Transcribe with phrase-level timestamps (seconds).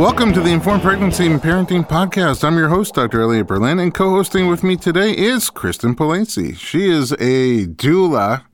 [0.00, 2.42] Welcome to the Informed Pregnancy and Parenting Podcast.
[2.42, 3.20] I'm your host, Dr.
[3.20, 6.54] Elliot Berlin, and co hosting with me today is Kristen Palacy.
[6.54, 8.44] She is a doula,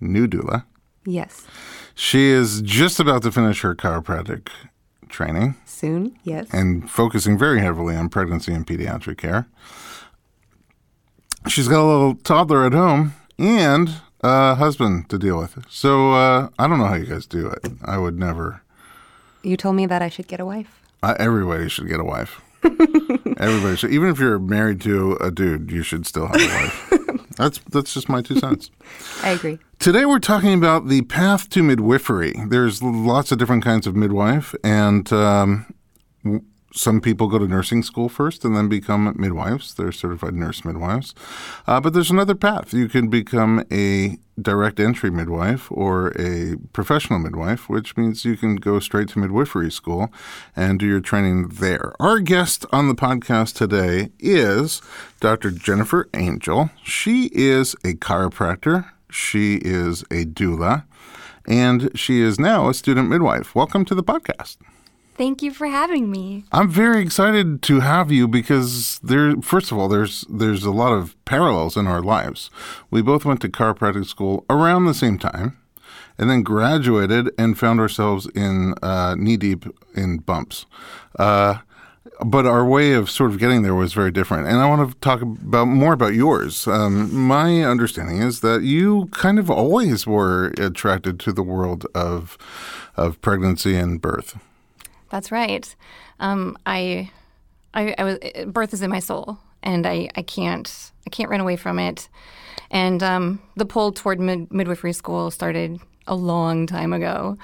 [0.00, 0.66] new doula.
[1.06, 1.46] Yes.
[1.94, 4.50] She is just about to finish her chiropractic
[5.08, 6.52] training Soon, yes.
[6.52, 9.48] and focusing very heavily on pregnancy and pediatric care.
[11.48, 15.56] She's got a little toddler at home and a husband to deal with.
[15.70, 17.72] So uh, I don't know how you guys do it.
[17.82, 18.60] I would never.
[19.46, 20.82] You told me that I should get a wife.
[21.02, 22.40] Uh, everybody should get a wife.
[22.64, 23.92] everybody should.
[23.92, 27.28] Even if you're married to a dude, you should still have a wife.
[27.36, 28.70] that's that's just my two cents.
[29.22, 29.58] I agree.
[29.78, 32.34] Today we're talking about the path to midwifery.
[32.48, 35.66] There's lots of different kinds of midwife, and um,
[36.76, 39.74] some people go to nursing school first and then become midwives.
[39.74, 41.14] They're certified nurse midwives.
[41.66, 42.74] Uh, but there's another path.
[42.74, 48.56] You can become a direct entry midwife or a professional midwife, which means you can
[48.56, 50.12] go straight to midwifery school
[50.54, 51.94] and do your training there.
[51.98, 54.82] Our guest on the podcast today is
[55.20, 55.50] Dr.
[55.50, 56.70] Jennifer Angel.
[56.84, 58.90] She is a chiropractor.
[59.10, 60.84] She is a doula,
[61.46, 63.54] and she is now a student midwife.
[63.54, 64.58] Welcome to the podcast.
[65.16, 66.44] Thank you for having me.
[66.52, 70.92] I'm very excited to have you because there first of all there's there's a lot
[70.92, 72.50] of parallels in our lives.
[72.90, 75.56] We both went to chiropractic school around the same time
[76.18, 80.66] and then graduated and found ourselves in uh, knee deep in bumps.
[81.18, 81.58] Uh,
[82.24, 84.48] but our way of sort of getting there was very different.
[84.48, 86.66] And I want to talk about more about yours.
[86.66, 92.36] Um, my understanding is that you kind of always were attracted to the world of
[92.96, 94.38] of pregnancy and birth.
[95.10, 95.74] That's right.
[96.20, 97.10] Um, I,
[97.74, 101.40] I, I was birth is in my soul, and I, I can't, I can't run
[101.40, 102.08] away from it.
[102.70, 107.36] And um, the pull toward mid- midwifery school started a long time ago.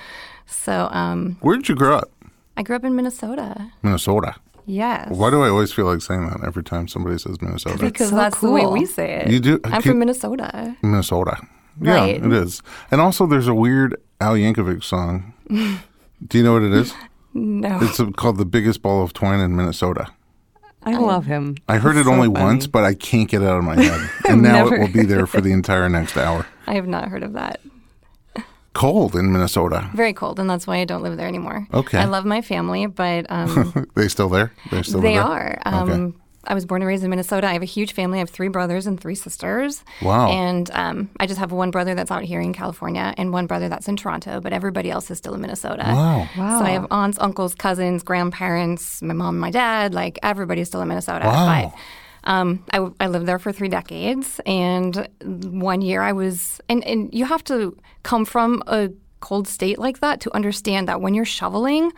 [0.46, 2.10] So um, Where did you grow up?
[2.56, 3.70] I grew up in Minnesota.
[3.82, 4.34] Minnesota.
[4.66, 5.10] Yes.
[5.10, 7.78] Why do I always feel like saying that every time somebody says Minnesota?
[7.78, 9.30] Because so that's the way we say it.
[9.30, 10.76] You do- I'm can- from Minnesota.
[10.82, 11.36] Minnesota.
[11.78, 12.20] Right.
[12.20, 12.62] Yeah, it is.
[12.90, 15.32] And also, there's a weird Al Yankovic song.
[15.48, 16.92] do you know what it is?
[17.34, 17.78] No.
[17.82, 20.09] It's called "The Biggest Ball of Twine in Minnesota."
[20.84, 21.56] I love him.
[21.69, 22.44] I heard He's it so only funny.
[22.44, 24.10] once, but I can't get it out of my head.
[24.28, 26.44] And now it will be there for the entire next hour.
[26.66, 27.60] I have not heard of that.
[28.72, 29.88] Cold in Minnesota.
[29.94, 31.69] Very cold, and that's why I don't live there anymore.
[31.75, 31.98] Okay.
[31.98, 34.53] I love my family, but um, they still there?
[34.70, 35.22] They're still They there?
[35.22, 35.59] are.
[35.66, 37.47] Um, I was born and raised in Minnesota.
[37.47, 38.19] I have a huge family.
[38.19, 39.84] I have three brothers and three sisters.
[40.03, 40.28] Wow.
[40.28, 43.69] And um, I just have one brother that's out here in California and one brother
[43.69, 45.84] that's in Toronto, but everybody else is still in Minnesota.
[45.86, 46.28] Wow.
[46.36, 46.58] Wow.
[46.58, 49.94] So I have aunts, uncles, cousins, grandparents, my mom, my dad.
[49.94, 51.26] Like everybody's still in Minnesota.
[51.26, 51.72] Wow.
[51.72, 56.84] But um, I, I lived there for three decades, and one year I was, and,
[56.84, 58.90] and you have to come from a
[59.20, 61.93] cold state like that to understand that when you're shoveling,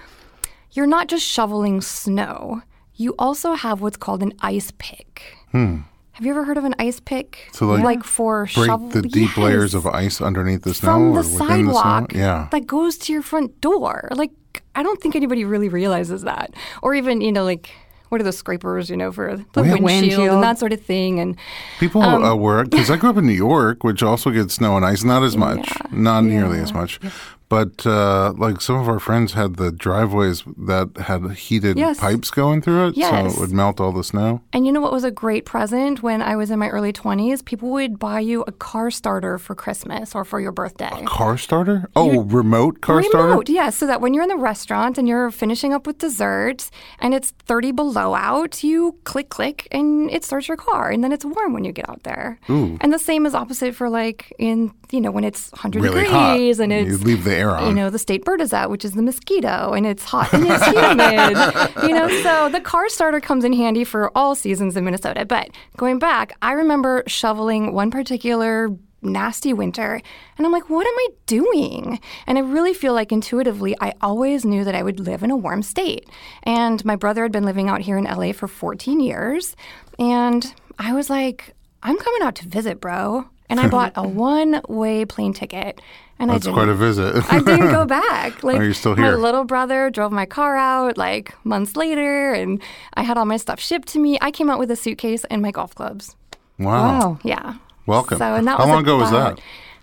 [0.72, 2.62] you're not just shoveling snow.
[2.96, 5.36] You also have what's called an ice pick.
[5.52, 7.46] Have you ever heard of an ice pick?
[7.50, 7.56] Hmm.
[7.56, 11.02] So, like, like for Break shovel- the deep layers of ice underneath the snow from
[11.12, 12.20] or the sidewalk the snow?
[12.20, 12.48] Yeah.
[12.52, 14.08] that goes to your front door.
[14.12, 14.30] Like
[14.76, 17.70] I don't think anybody really realizes that, or even you know like.
[18.10, 19.72] What are the scrapers, you know, for the Yeah.
[19.72, 20.28] windshield, Windshield.
[20.34, 21.18] and that sort of thing?
[21.18, 21.36] And
[21.80, 24.76] People Um, uh, were because I grew up in New York, which also gets snow
[24.76, 27.00] and ice, not as much, not nearly as much,
[27.48, 32.00] But uh, like some of our friends had the driveways that had heated Yes.
[32.00, 34.40] pipes going through it, so it would melt all the snow.
[34.52, 37.44] And you know what was a great present when I was in my early 20s?
[37.44, 40.90] People would buy you a car starter for Christmas or for your birthday.
[41.04, 41.88] Car starter?
[41.94, 43.52] Oh, remote car Remote, starter?
[43.52, 43.70] yeah.
[43.70, 47.30] So that when you're in the restaurant and you're finishing up with dessert and it's
[47.46, 50.90] 30 below out, you click, click, and it starts your car.
[50.90, 52.38] And then it's warm when you get out there.
[52.50, 52.78] Ooh.
[52.80, 56.32] And the same is opposite for like in, you know, when it's 100 Really hot.
[56.34, 57.68] degrees and You leave the air on.
[57.68, 60.46] You know, the state bird is out, which is the mosquito, and it's hot and
[60.48, 61.88] it's humid.
[61.88, 65.24] you know, so the car starter comes in handy for all seasons in Minnesota.
[65.24, 68.68] But going back, I remember shoveling one particular
[69.04, 70.00] nasty winter,
[70.36, 72.00] and I'm like, what am I doing?
[72.26, 75.36] And I really feel like intuitively, I always knew that I would live in a
[75.36, 76.08] warm state.
[76.42, 79.54] And my brother had been living out here in LA for 14 years,
[79.98, 83.26] and I was like, I'm coming out to visit, bro.
[83.50, 85.80] And I bought a one-way plane ticket,
[86.18, 87.24] and I That's didn't quite a visit.
[87.32, 88.42] I didn't go back.
[88.42, 92.60] Like you're still my little brother drove my car out like months later and
[92.94, 94.18] I had all my stuff shipped to me.
[94.20, 96.14] I came out with a suitcase and my golf clubs.
[96.58, 96.98] wow.
[97.00, 97.18] Wow.
[97.24, 97.54] Yeah.
[97.86, 98.18] Welcome.
[98.18, 99.40] So and that How was long ago was that?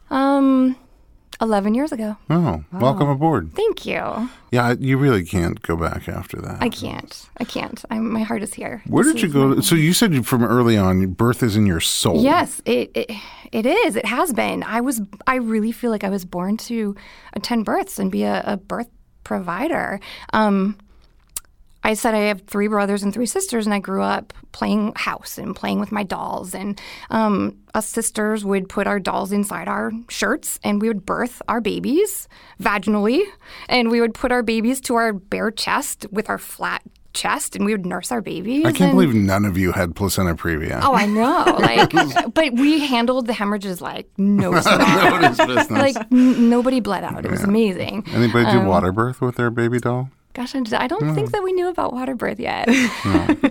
[0.10, 0.75] Um
[1.41, 2.15] 11 years ago.
[2.29, 3.51] Oh, welcome aboard.
[3.53, 4.29] Thank you.
[4.51, 6.61] Yeah, you really can't go back after that.
[6.61, 7.29] I can't.
[7.38, 7.83] I can't.
[7.89, 8.83] I'm, my heart is here.
[8.88, 9.47] Where This did you go?
[9.55, 12.21] my- So you said from early on, birth is in your soul.
[12.21, 13.11] Yes, it, it
[13.51, 13.95] it is.
[13.95, 14.63] It has been.
[14.63, 15.01] I was.
[15.27, 16.95] I really feel like I was born to
[17.33, 18.87] attend births and be a, a birth
[19.23, 19.99] provider.
[20.33, 20.77] Um,
[21.83, 25.38] I said I have three brothers and three sisters, and I grew up playing house
[25.39, 26.54] and playing with my dolls.
[26.54, 26.80] And
[27.10, 31.60] um, us sisters would put our dolls inside our shirts, and we would birth our
[31.60, 32.28] babies
[32.62, 33.24] vaginally,
[33.68, 36.83] and we would put our babies to our bare chest with our flat
[37.13, 38.63] chest, and we would nurse our babies.
[38.63, 40.80] I can't and- believe none of you had placenta previa.
[40.83, 41.57] Oh, I know.
[41.62, 45.69] Like, but we handled the hemorrhages like no business.
[45.72, 47.25] like n- nobody bled out.
[47.25, 48.06] It was amazing.
[48.13, 50.10] Anybody Um, do water birth with their baby doll?
[50.33, 51.13] Gosh, I don't Hmm.
[51.16, 52.68] think that we knew about water birth yet.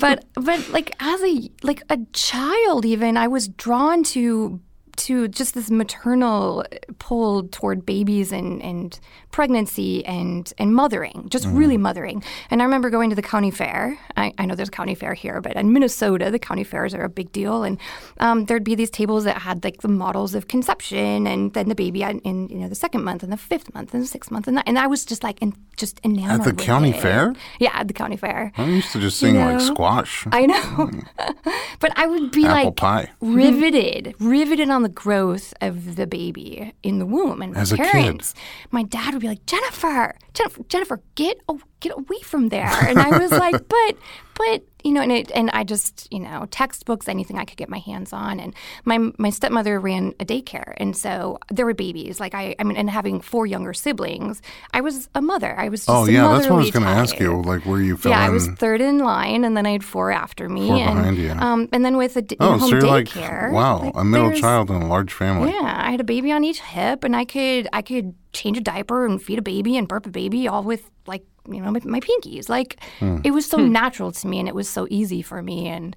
[0.00, 4.60] but but like as a like a child, even I was drawn to
[5.00, 6.64] to just this maternal
[6.98, 9.00] pull toward babies and, and
[9.30, 12.22] pregnancy and and mothering, just really mothering.
[12.50, 13.98] And I remember going to the county fair.
[14.16, 17.04] I, I know there's a county fair here, but in Minnesota, the county fairs are
[17.04, 17.62] a big deal.
[17.62, 17.78] And
[18.18, 21.74] um, there'd be these tables that had like the models of conception, and then the
[21.74, 24.30] baby in, in you know the second month and the fifth month and the sixth
[24.30, 27.00] month, and that, and I was just like in, just enamored At the county it.
[27.00, 27.34] fair?
[27.58, 28.52] Yeah, at the county fair.
[28.56, 30.26] I used to just sing like know, squash.
[30.30, 30.90] I know.
[31.80, 33.10] but I would be Apple like pie.
[33.20, 37.40] riveted, riveted on the growth of the baby in the womb.
[37.42, 37.92] And As a my kid.
[37.92, 38.34] parents,
[38.70, 41.38] my dad would be like, Jennifer, Jennifer, Jennifer, get
[41.80, 42.68] get away from there.
[42.88, 43.96] And I was like, but
[44.34, 47.68] but you know, and it, and I just you know textbooks, anything I could get
[47.68, 48.40] my hands on.
[48.40, 48.54] And
[48.86, 52.18] my my stepmother ran a daycare, and so there were babies.
[52.20, 54.40] Like I, I mean, and having four younger siblings,
[54.72, 55.54] I was a mother.
[55.58, 57.42] I was just Oh a yeah, that's what I was going to ask you.
[57.42, 60.10] Like where you fell Yeah, I was third in line, and then I had four
[60.10, 61.30] after me, Four and behind you.
[61.32, 63.52] um, and then with a d- oh, in-home so you're like daycare.
[63.52, 65.50] wow, like, a middle child in a large family.
[65.50, 68.60] Yeah, I had a baby on each hip, and I could I could change a
[68.62, 71.80] diaper and feed a baby and burp a baby all with like you know my,
[71.84, 72.48] my pinkies.
[72.48, 73.18] Like Hmm.
[73.24, 75.94] it was so natural to me, and it was so easy for me, and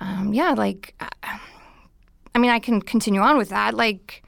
[0.00, 1.40] um, yeah, like I-
[2.34, 4.22] I mean, I can continue on with that, like.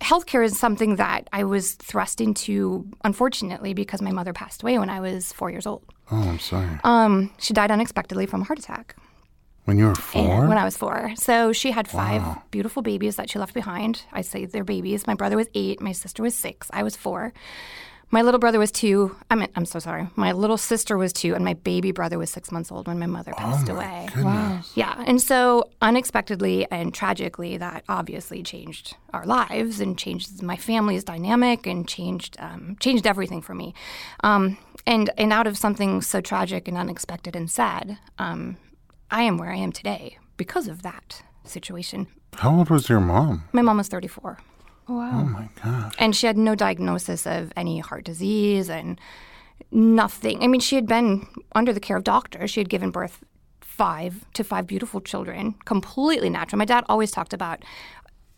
[0.00, 4.90] Healthcare is something that I was thrust into, unfortunately, because my mother passed away when
[4.90, 5.84] I was four years old.
[6.10, 6.76] Oh, I'm sorry.
[6.82, 8.96] Um, she died unexpectedly from a heart attack
[9.64, 11.12] when you were and- four, when I was four.
[11.14, 12.20] So she had five
[12.50, 14.02] beautiful babies that she left behind.
[14.12, 15.06] I say they're babies.
[15.06, 15.80] My brother was eight.
[15.80, 16.68] My sister was six.
[16.72, 17.32] I was four.
[18.14, 19.16] My little brother was two.
[19.30, 20.06] I mean, I'm so sorry.
[20.16, 23.06] My little sister was two, and my baby brother was six months old when my
[23.06, 24.06] mother passed away.
[24.14, 24.70] Goodness.
[24.76, 25.02] Yeah.
[25.06, 31.66] And so unexpectedly and tragically, that obviously changed our lives and changed my family's dynamic
[31.66, 33.72] and changed um, changed everything for me.
[34.22, 38.58] Um, and and out of something so tragic and unexpected and sad, um,
[39.10, 42.08] I am where I am today because of that situation.
[42.34, 43.44] how old was your mom?
[43.52, 44.38] My mom was 34
[44.88, 45.94] Oh, oh my god.
[45.98, 49.00] and she had no diagnosis of any heart disease and
[49.70, 50.42] nothing.
[50.42, 52.50] I mean, she had been under the care of doctors.
[52.50, 53.24] She had given birth
[53.60, 56.58] five to five beautiful children, completely natural.
[56.58, 57.64] My dad always talked about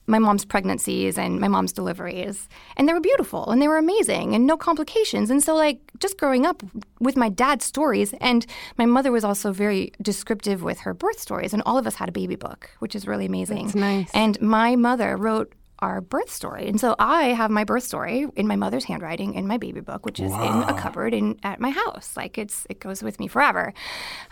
[0.06, 2.46] my mom's pregnancies and my mom's deliveries,
[2.76, 5.30] and they were beautiful and they were amazing and no complications.
[5.30, 6.62] And so, like, just growing up
[7.00, 8.44] with my dad's stories, and
[8.76, 12.10] my mother was also very descriptive with her birth stories, and all of us had
[12.10, 13.64] a baby book, which is really amazing.
[13.64, 14.10] That's nice.
[14.12, 16.69] And my mother wrote our birth story.
[16.69, 20.07] And so I have my birth story in my mother's handwriting in my baby book,
[20.07, 22.16] which is in a cupboard in at my house.
[22.16, 23.73] Like it's it goes with me forever.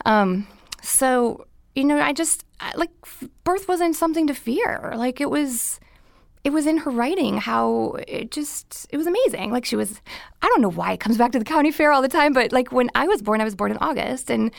[0.04, 0.46] Um,
[0.82, 2.90] so you know, I just I- like
[3.44, 4.92] birth wasn't something to fear.
[4.96, 5.80] Like it was
[6.44, 10.00] it was in her writing how it just it was amazing like she was
[10.42, 12.50] i don't know why it comes back to the county fair all the time but
[12.50, 14.50] like when i was born i was born in august and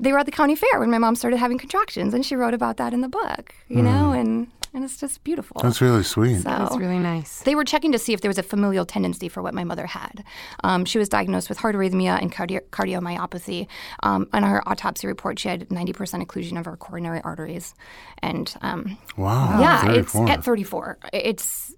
[0.00, 2.54] they were at the county fair when my mom started having contractions and she wrote
[2.54, 6.36] about that in the book you know and and it's just beautiful That's really sweet.
[6.36, 7.40] so That's really nice.
[7.40, 9.86] they were checking to see if there was a familial tendency for what my mother
[9.86, 10.24] had.
[10.64, 13.66] Um, she was diagnosed with heart arrhythmia and cardio- cardiomyopathy.
[14.02, 17.74] Um, on her autopsy report, she had 90% occlusion of her coronary arteries.
[18.22, 19.60] And um, wow.
[19.60, 20.22] yeah, 34.
[20.24, 20.98] it's at 34.
[21.12, 21.74] It's,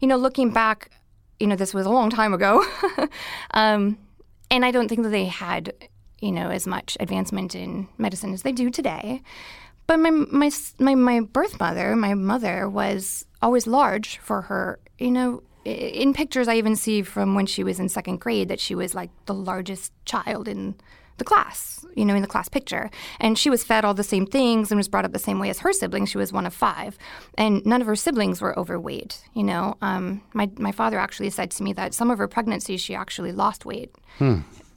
[0.00, 0.90] you know, looking back,
[1.38, 2.64] you know, this was a long time ago.
[3.52, 3.98] um,
[4.50, 5.72] and I don't think that they had,
[6.20, 9.22] you know, as much advancement in medicine as they do today.
[9.90, 14.78] But my, my, my, my birth mother, my mother, was always large for her.
[15.00, 18.60] You know, in pictures I even see from when she was in second grade that
[18.60, 20.76] she was like the largest child in
[21.16, 22.88] the class, you know, in the class picture.
[23.18, 25.50] And she was fed all the same things and was brought up the same way
[25.50, 26.10] as her siblings.
[26.10, 26.96] She was one of five.
[27.36, 29.76] And none of her siblings were overweight, you know.
[29.82, 33.32] Um, my, my father actually said to me that some of her pregnancies, she actually
[33.32, 33.92] lost weight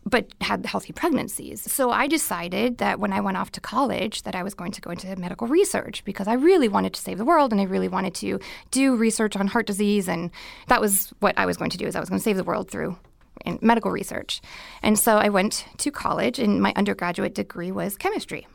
[0.06, 1.62] but had healthy pregnancies.
[1.72, 4.82] So I decided that when I went off to college that I was going to
[4.82, 7.88] go into medical research because I really wanted to save the world and I really
[7.88, 8.40] wanted to
[8.72, 10.32] do research on heart disease and
[10.68, 12.44] that was what I was going to do is I was going to save the
[12.44, 12.98] world through
[13.62, 14.42] medical research.
[14.82, 18.48] And so I went to college and my undergraduate degree was chemistry.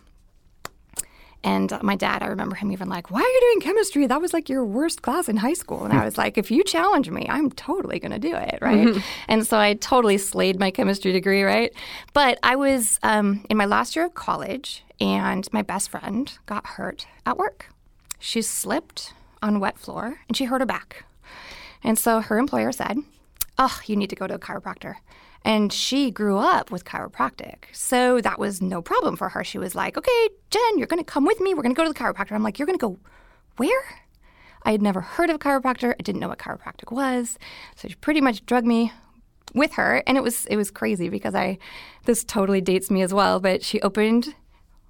[1.45, 4.07] And my dad, I remember him even like, Why are you doing chemistry?
[4.07, 5.85] That was like your worst class in high school.
[5.85, 8.59] And I was like, If you challenge me, I'm totally going to do it.
[8.61, 9.03] Right.
[9.29, 11.43] And so I totally slayed my chemistry degree.
[11.43, 11.73] Right.
[12.13, 16.67] But I was um, in my last year of college, and my best friend got
[16.67, 17.69] hurt at work.
[18.19, 21.05] She slipped on wet floor and she hurt her back.
[21.85, 22.99] And so her employer said,
[23.59, 24.97] Oh, you need to go to a chiropractor.
[25.49, 27.65] And she grew up with chiropractic.
[27.73, 29.43] So that was no problem for her.
[29.43, 31.55] She was like, Okay, Jen, you're going to come with me.
[31.55, 32.33] We're going to go to the chiropractor.
[32.33, 32.99] I'm like, You're going to go
[33.57, 33.83] where?
[34.65, 35.95] I had never heard of a chiropractor.
[35.99, 37.39] I didn't know what chiropractic was.
[37.77, 38.93] So she pretty much drugged me
[39.55, 40.03] with her.
[40.07, 41.57] And it was it was crazy because I
[42.05, 44.35] this totally dates me as well, but she opened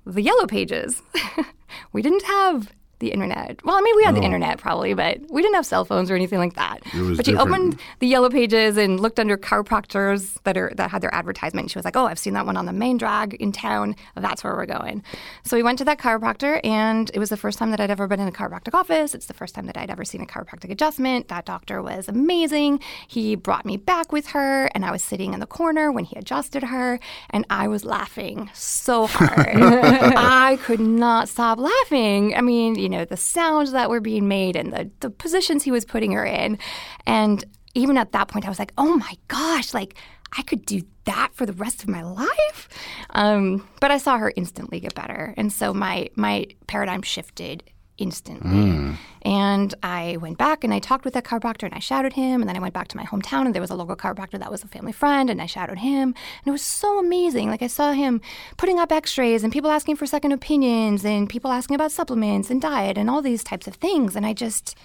[0.05, 1.03] the yellow pages.
[1.93, 3.61] we didn't have the internet.
[3.65, 4.25] Well, I mean, we had the oh.
[4.25, 6.81] internet probably, but we didn't have cell phones or anything like that.
[6.83, 7.39] but she different.
[7.41, 11.65] opened the yellow pages and looked under chiropractors that are that had their advertisement.
[11.65, 13.95] And she was like, "Oh, I've seen that one on the main drag in town.
[14.17, 15.03] That's where we're going."
[15.45, 18.07] So we went to that chiropractor, and it was the first time that I'd ever
[18.07, 19.15] been in a chiropractic office.
[19.15, 21.29] It's the first time that I'd ever seen a chiropractic adjustment.
[21.29, 22.81] That doctor was amazing.
[23.07, 26.17] He brought me back with her, and I was sitting in the corner when he
[26.17, 26.99] adjusted her,
[27.31, 29.29] and I was laughing so hard.
[29.57, 32.35] I could not stop laughing.
[32.35, 35.71] I mean, you know, the sounds that were being made and the, the positions he
[35.71, 36.59] was putting her in.
[37.07, 39.99] And even at that point, I was like, oh my gosh, like
[40.39, 42.71] I could do that for the rest of my life.
[43.11, 45.35] Um, but I saw her instantly get better.
[45.37, 47.63] And so my, my paradigm shifted
[47.99, 48.97] instantly.
[49.23, 52.41] And I went back and I talked with that chiropractor and I shadowed him.
[52.41, 54.51] And then I went back to my hometown and there was a local chiropractor that
[54.51, 56.09] was a family friend and I shadowed him.
[56.09, 57.51] And it was so amazing.
[57.51, 58.21] Like I saw him
[58.57, 62.51] putting up x rays and people asking for second opinions and people asking about supplements
[62.51, 64.17] and diet and all these types of things.
[64.17, 64.77] And I just,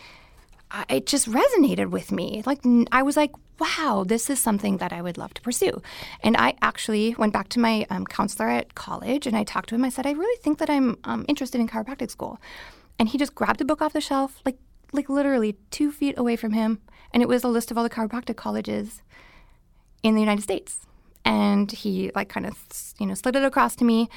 [0.72, 2.42] I- it just resonated with me.
[2.46, 2.60] Like
[2.92, 5.82] I was like, wow, this is something that I would love to pursue.
[6.22, 9.76] And I actually went back to my um, counselor at college and I talked to
[9.76, 9.86] him.
[9.86, 12.40] I said, I really think that I'm um, interested in chiropractic school.
[13.00, 14.58] And he just grabbed a book off the shelf, like
[14.92, 16.80] like literally two feet away from him,
[17.12, 19.02] and it was a list of all the chiropractic colleges
[20.04, 20.86] in the United States.
[21.26, 22.58] And he like kind of
[23.00, 24.10] you know slid it across to me.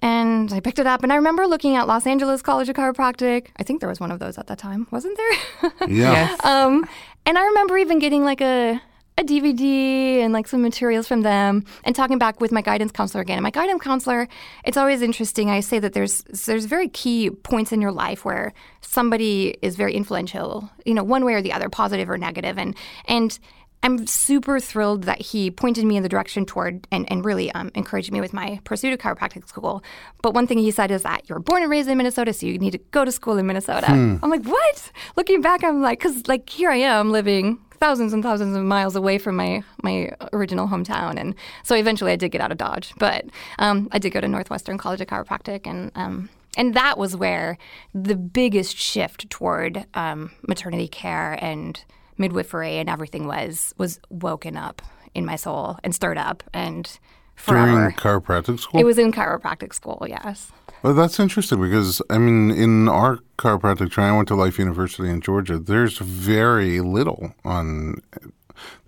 [0.00, 3.48] And I picked it up, and I remember looking at Los Angeles College of Chiropractic.
[3.56, 5.72] I think there was one of those at that time, wasn't there?
[5.88, 6.36] Yeah.
[6.44, 6.88] Um,
[7.26, 8.80] and I remember even getting like a
[9.18, 13.20] a DVD and like some materials from them and talking back with my guidance counselor
[13.20, 13.36] again.
[13.36, 14.28] And my guidance counselor,
[14.64, 15.50] it's always interesting.
[15.50, 19.94] I say that there's there's very key points in your life where somebody is very
[19.94, 22.58] influential, you know, one way or the other, positive or negative.
[22.58, 23.36] And and
[23.82, 27.70] I'm super thrilled that he pointed me in the direction toward and, and really um,
[27.76, 29.84] encouraged me with my pursuit of chiropractic school.
[30.20, 32.58] But one thing he said is that you're born and raised in Minnesota, so you
[32.58, 33.86] need to go to school in Minnesota.
[34.22, 34.90] I'm like, what?
[35.16, 38.96] Looking back, I'm like, because like here I am living thousands and thousands of miles
[38.96, 42.92] away from my my original hometown, and so eventually I did get out of Dodge.
[42.98, 43.26] But
[43.58, 47.58] um, I did go to Northwestern College of Chiropractic, and um, and that was where
[47.94, 51.82] the biggest shift toward um, maternity care and
[52.16, 54.82] midwifery and everything was was woken up
[55.14, 56.98] in my soul and stirred up and
[57.46, 58.80] During chiropractic school?
[58.80, 60.52] It was in chiropractic school, yes.
[60.82, 65.08] Well, that's interesting because I mean, in our chiropractic training, I went to Life University
[65.08, 65.58] in Georgia.
[65.58, 68.02] There's very little on.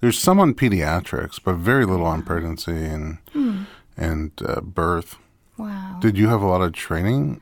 [0.01, 3.19] There's some on pediatrics, but very little on pregnancy and
[3.97, 5.17] and uh, birth.
[5.57, 5.99] Wow.
[6.01, 7.41] Did you have a lot of training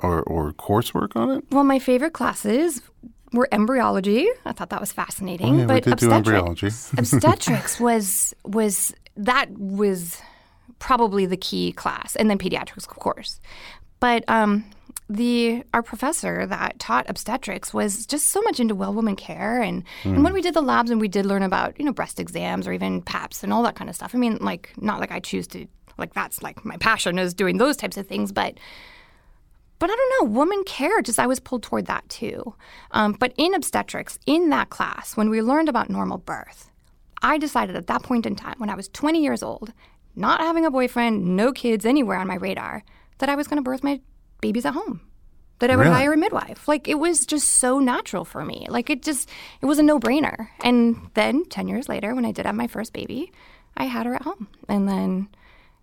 [0.00, 1.44] or or coursework on it?
[1.50, 2.82] Well, my favorite classes
[3.32, 4.28] were embryology.
[4.44, 5.54] I thought that was fascinating.
[5.54, 6.66] Oh, yeah, we but obstetrics, embryology.
[6.98, 10.20] obstetrics was was that was
[10.84, 13.40] probably the key class, and then pediatrics, of course.
[14.00, 14.66] But um,
[15.08, 19.82] the our professor that taught obstetrics was just so much into well woman care, and
[20.04, 22.68] and when we did the labs and we did learn about you know breast exams
[22.68, 24.14] or even PAPs and all that kind of stuff.
[24.14, 27.56] I mean, like not like I choose to like that's like my passion is doing
[27.56, 28.58] those types of things, but
[29.78, 32.54] but I don't know, woman care, just I was pulled toward that too.
[32.90, 36.70] Um, but in obstetrics, in that class, when we learned about normal birth,
[37.22, 39.72] I decided at that point in time, when I was 20 years old,
[40.16, 42.82] not having a boyfriend, no kids anywhere on my radar,
[43.18, 44.00] that I was going to birth my
[44.40, 45.00] babies at home.
[45.60, 45.94] That I would Really?
[45.94, 46.66] hire a midwife.
[46.66, 48.66] Like it was just so natural for me.
[48.68, 49.28] Like it just,
[49.62, 50.48] it was a no brainer.
[50.62, 53.32] And then 10 years later, when I did have my first baby,
[53.76, 54.48] I had her at home.
[54.68, 55.28] And then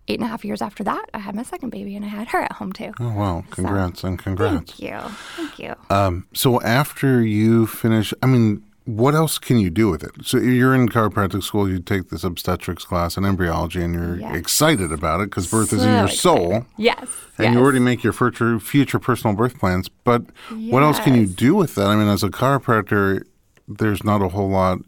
[0.08, 2.28] eight and a half years after that, I had my second baby and I had
[2.28, 2.92] her at home too.
[3.00, 3.44] Oh, wow.
[3.50, 4.54] Congrats and congrats.
[4.72, 4.98] Thank you.
[5.36, 5.74] Thank you.
[5.88, 10.10] Um, so after you finish, I mean, what else can you do with it?
[10.24, 14.34] So you're in chiropractic school, you take this obstetrics class and embryology, and you're Yes.
[14.36, 16.18] excited about it because birth is in your excited.
[16.18, 16.66] soul.
[16.76, 17.06] Yes.
[17.38, 17.54] And yes.
[17.54, 19.88] you already make your future, future personal birth plans.
[19.88, 21.86] But what else can you do with that?
[21.86, 23.22] I mean, as a chiropractor,
[23.68, 24.78] there's not a whole lot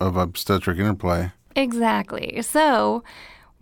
[0.00, 1.32] of obstetric interplay.
[1.56, 2.40] Exactly.
[2.42, 3.02] So,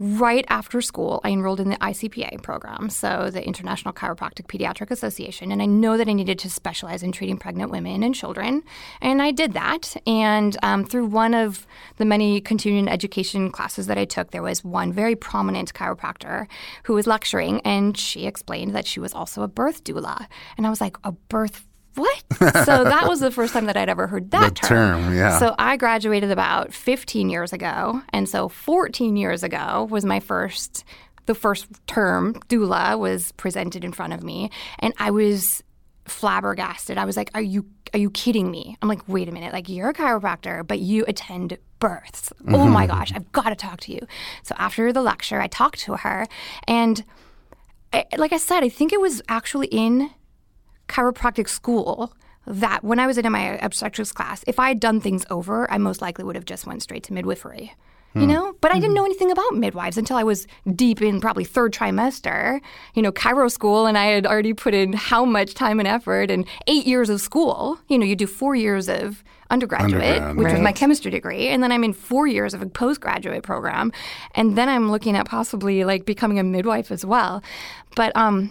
[0.01, 5.53] right after school, I enrolled in the ICPA program, so the International Chiropractic Pediatric Association,
[5.53, 8.63] and I know that I needed to specialize in treating pregnant women and children,
[9.03, 9.95] and I did that.
[10.07, 11.67] And um, through one of
[11.99, 16.47] the many continuing education classes that I took, there was one very prominent chiropractor
[16.85, 20.27] who was lecturing, and she explained that she was also a birth doula,
[20.57, 21.67] and I was like, a birth.
[22.01, 22.65] What?
[22.65, 25.39] so that was the first time that I'd ever heard that The term, yeah.
[25.39, 30.85] So I graduated about 15 years ago, and so 14 years ago was my first.
[31.27, 35.63] The first term doula was presented in front of me, and I was
[36.07, 36.97] flabbergasted.
[36.97, 39.53] I was like, "Are you are you kidding me?" I'm like, "Wait a minute!
[39.53, 42.33] Like you're a chiropractor, but you attend births.
[42.49, 42.97] Oh my mm-hmm.
[42.97, 44.01] gosh, I've got to talk to you."
[44.43, 46.27] So after the lecture, I talked to her,
[46.67, 47.05] and
[47.93, 50.11] I, like I said, I think it was actually in
[50.91, 52.13] chiropractic school
[52.47, 55.79] that when I was in my obstetrics class, if I had done things over, I
[55.79, 57.75] most likely would have just went straight to midwifery.
[58.13, 61.45] You know, but I didn't know anything about midwives until I was deep in probably
[61.45, 62.61] third trimester,
[62.95, 66.29] you know, chiro school, and I had already put in how much time and effort
[66.29, 67.79] and eight years of school.
[67.87, 71.63] You know, you do four years of undergraduate, Undergrad, which was my chemistry degree, and
[71.63, 73.93] then I'm in four years of a postgraduate program,
[74.35, 77.45] and then I'm looking at possibly like becoming a midwife as well.
[77.95, 78.51] But um,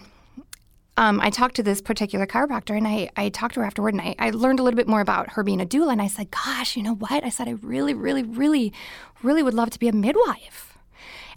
[0.99, 4.01] um, I talked to this particular chiropractor and I, I talked to her afterward and
[4.01, 5.93] I, I learned a little bit more about her being a doula.
[5.93, 7.23] And I said, Gosh, you know what?
[7.23, 8.73] I said, I really, really, really,
[9.23, 10.77] really would love to be a midwife.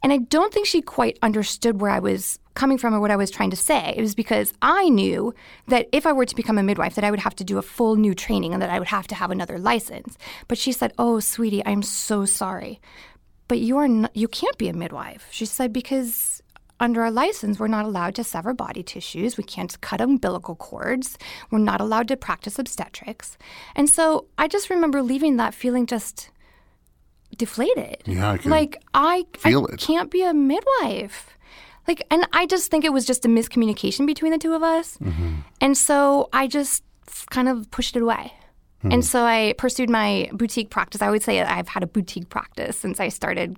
[0.03, 3.17] And I don't think she quite understood where I was coming from or what I
[3.17, 3.95] was trying to say.
[3.97, 5.33] It was because I knew
[5.69, 7.63] that if I were to become a midwife, that I would have to do a
[7.63, 10.19] full new training and that I would have to have another license.
[10.49, 12.81] But she said, "Oh, sweetie, I'm so sorry,
[13.47, 16.32] but you are you can't be a midwife." She said because
[16.83, 19.37] under our license, we're not allowed to sever body tissues.
[19.37, 21.17] We can't cut umbilical cords.
[21.51, 23.39] We're not allowed to practice obstetrics.
[23.77, 26.31] And so I just remember leaving that feeling just
[27.37, 28.03] deflated.
[28.05, 29.81] Yeah, I can like I, feel I it.
[29.81, 31.39] can't be a midwife.
[31.87, 34.99] Like, and I just think it was just a miscommunication between the two of us.
[34.99, 35.37] Mm-hmm.
[35.61, 36.83] And so I just
[37.31, 38.33] kind of pushed it away.
[38.83, 38.93] Hmm.
[38.93, 41.03] And so I pursued my boutique practice.
[41.03, 43.57] I would say I've had a boutique practice since I started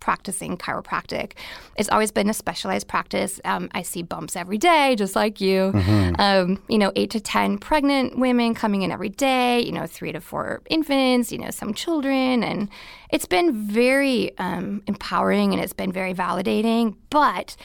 [0.00, 1.32] practicing chiropractic.
[1.76, 3.40] It's always been a specialized practice.
[3.44, 5.72] Um, I see bumps every day, just like you.
[6.18, 10.12] Um, you know, eight to 10 pregnant women coming in every day, you know, three
[10.12, 12.42] to four infants, you know, some children.
[12.42, 12.68] And
[13.10, 16.96] it's been very um, empowering and it's been very validating.
[17.10, 17.56] But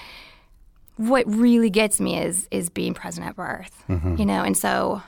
[0.97, 3.83] what really gets me is is being present at birth,
[4.19, 5.01] you know, and so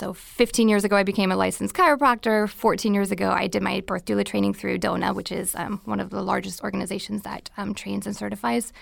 [0.00, 2.48] so 15 years ago, I became a licensed chiropractor.
[2.48, 6.00] 14 years ago, I did my birth doula training through DONA, which is um, one
[6.00, 8.72] of the largest organizations that um, trains and certifies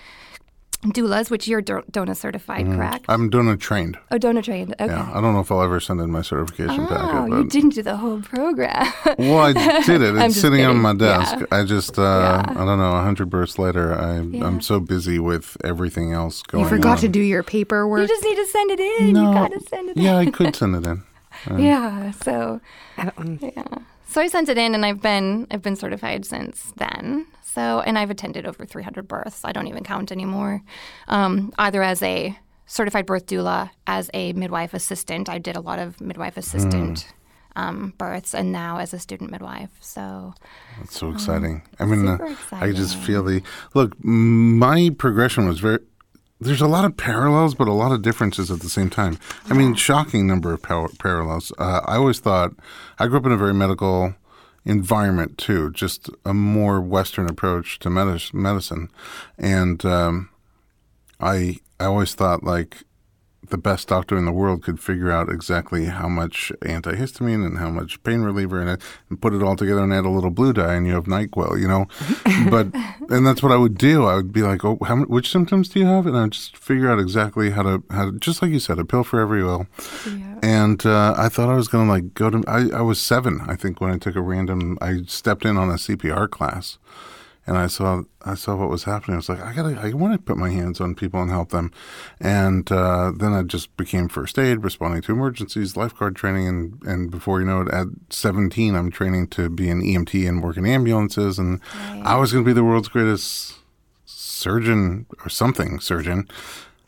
[0.83, 3.05] doulas, which you're Do- DONA certified, correct?
[3.09, 3.97] I'm doing a trained.
[4.11, 4.73] oh, DONA trained.
[4.79, 4.85] Okay.
[4.85, 7.29] Yeah, I don't know if I'll ever send in my certification Oh, packet.
[7.37, 8.91] you didn't do the whole program.
[9.17, 9.53] well, I
[9.85, 10.15] did it.
[10.19, 11.35] It's just sitting on my desk.
[11.39, 11.45] Yeah.
[11.51, 15.57] I just, uh, I don't know, a 100 births later, I, I'm so busy with
[15.63, 16.69] everything else going on.
[16.71, 16.97] You forgot on.
[16.99, 18.01] to do your paperwork.
[18.01, 19.13] you just need to send it in.
[19.13, 19.27] No.
[19.27, 20.03] You got to send it in.
[20.03, 21.03] Yeah, I could send it in.
[21.57, 22.11] Yeah.
[22.11, 22.59] So
[22.97, 23.63] Yeah.
[24.07, 27.27] So I sent it in, and I've been I've been certified since then.
[27.59, 29.41] So and I've attended over 300 births.
[29.43, 30.61] I don't even count anymore.
[31.09, 35.27] Um, either as a certified birth doula, as a midwife assistant.
[35.27, 37.11] I did a lot of midwife assistant
[37.57, 39.71] um, births, and now as a student midwife.
[39.81, 40.33] So
[40.81, 41.63] It's so exciting.
[41.79, 43.41] I mean, uh, super I just feel the
[43.73, 44.01] look.
[44.01, 45.79] My progression was very
[46.39, 49.19] there's a lot of parallels, but a lot of differences at the same time.
[49.49, 51.51] I mean, shocking number of par- parallels.
[51.57, 52.51] Uh, I always thought
[52.97, 54.15] I grew up in a very medical
[54.69, 58.89] environment too, just a more Western approach to medicine,
[59.37, 60.29] and um,
[61.19, 62.83] I I always thought like
[63.47, 67.69] the best doctor in the world could figure out exactly how much antihistamine and how
[67.69, 70.53] much pain reliever in it and put it all together and add a little blue
[70.53, 71.87] dye and you have NyQuil, you know.
[72.49, 72.67] but
[73.09, 74.05] and that's what I would do.
[74.05, 76.57] I would be like, "Oh, how, which symptoms do you have?" And I would just
[76.57, 79.41] figure out exactly how to how to, just like you said, a pill for every
[79.41, 79.67] ill.
[80.41, 83.41] And uh, I thought I was going to like go to I, I was 7,
[83.47, 86.77] I think when I took a random I stepped in on a CPR class
[87.49, 89.15] and I saw I saw what was happening.
[89.15, 91.49] I was like, I gotta, I want to put my hands on people and help
[91.49, 91.71] them.
[92.19, 97.11] And uh, then I just became first aid, responding to emergencies, lifeguard training, and and
[97.11, 100.65] before you know it, at 17, I'm training to be an EMT and work in
[100.67, 103.55] ambulances, and I was going to be the world's greatest
[104.05, 106.27] surgeon or something surgeon.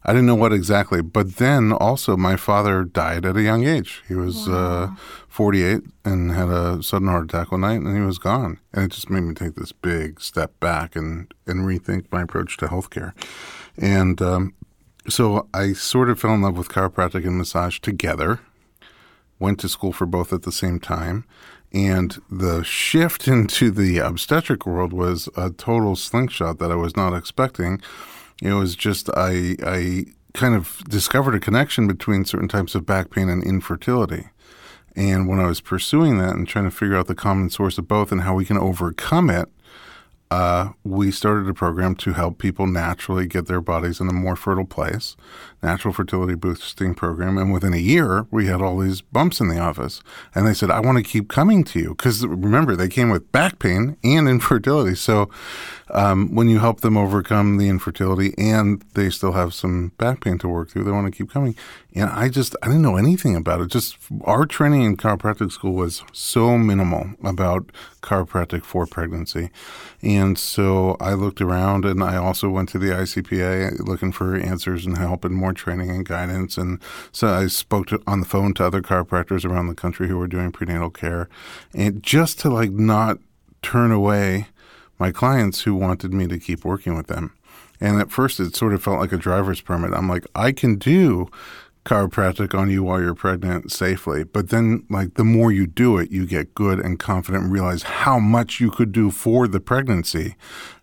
[0.04, 4.02] I didn't know what exactly, but then also my father died at a young age.
[4.08, 4.90] He was uh,
[5.28, 8.60] 48 and had a sudden heart attack one night, and he was gone.
[8.74, 12.58] And it just made me take this big step back and and rethink my approach
[12.58, 13.14] to healthcare.
[13.78, 14.54] And um,
[15.08, 18.40] so I sort of fell in love with chiropractic and massage together.
[19.40, 21.26] Went to school for both at the same time.
[21.74, 27.14] And the shift into the obstetric world was a total slingshot that I was not
[27.14, 27.82] expecting.
[28.42, 33.12] It was just I I kind of discovered a connection between certain types of back
[33.12, 34.30] pain and infertility.
[34.96, 37.88] And when I was pursuing that and trying to figure out the common source of
[37.88, 39.48] both and how we can overcome it,
[40.32, 44.38] uh, we started a program to help people naturally get their bodies in a more
[44.38, 45.18] fertile place,
[45.62, 47.38] natural fertility boosting program.
[47.38, 50.02] And within a year, we had all these bumps in the office.
[50.34, 51.90] And they said, I want to keep coming to you.
[51.90, 54.96] Because remember, they came with back pain and infertility.
[54.96, 55.30] So
[55.94, 60.38] um, when you help them overcome the infertility and they still have some back pain
[60.40, 61.56] to work through, they want to keep coming.
[61.94, 63.68] And I just, I didn't know anything about it.
[63.68, 69.50] Just our training in chiropractic school was so minimal about chiropractic for pregnancy.
[70.02, 74.86] And so I looked around and I also went to the ICPA looking for answers
[74.86, 76.58] and help and more training and guidance.
[76.58, 80.18] And so I spoke to, on the phone to other chiropractors around the country who
[80.18, 81.28] were doing prenatal care.
[81.74, 83.18] And just to like not
[83.62, 84.48] turn away
[85.02, 87.36] my clients who wanted me to keep working with them.
[87.82, 89.96] And at first, it sort of felt like a driver's permit.
[89.96, 91.28] I'm like, I can do
[91.86, 94.24] chiropractic on you while you're pregnant safely.
[94.24, 97.82] But then, like, the more you do it, you get good and confident and realize
[97.82, 100.36] how much you could do for the pregnancy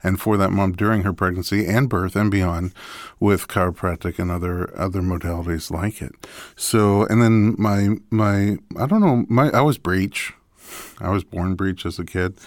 [0.03, 2.73] and for that mom during her pregnancy and birth and beyond
[3.21, 6.27] with chiropractic and other other modalities like it.
[6.57, 10.33] So, and then my my I don't know my I was breech.
[11.01, 12.39] I was born breech as a kid.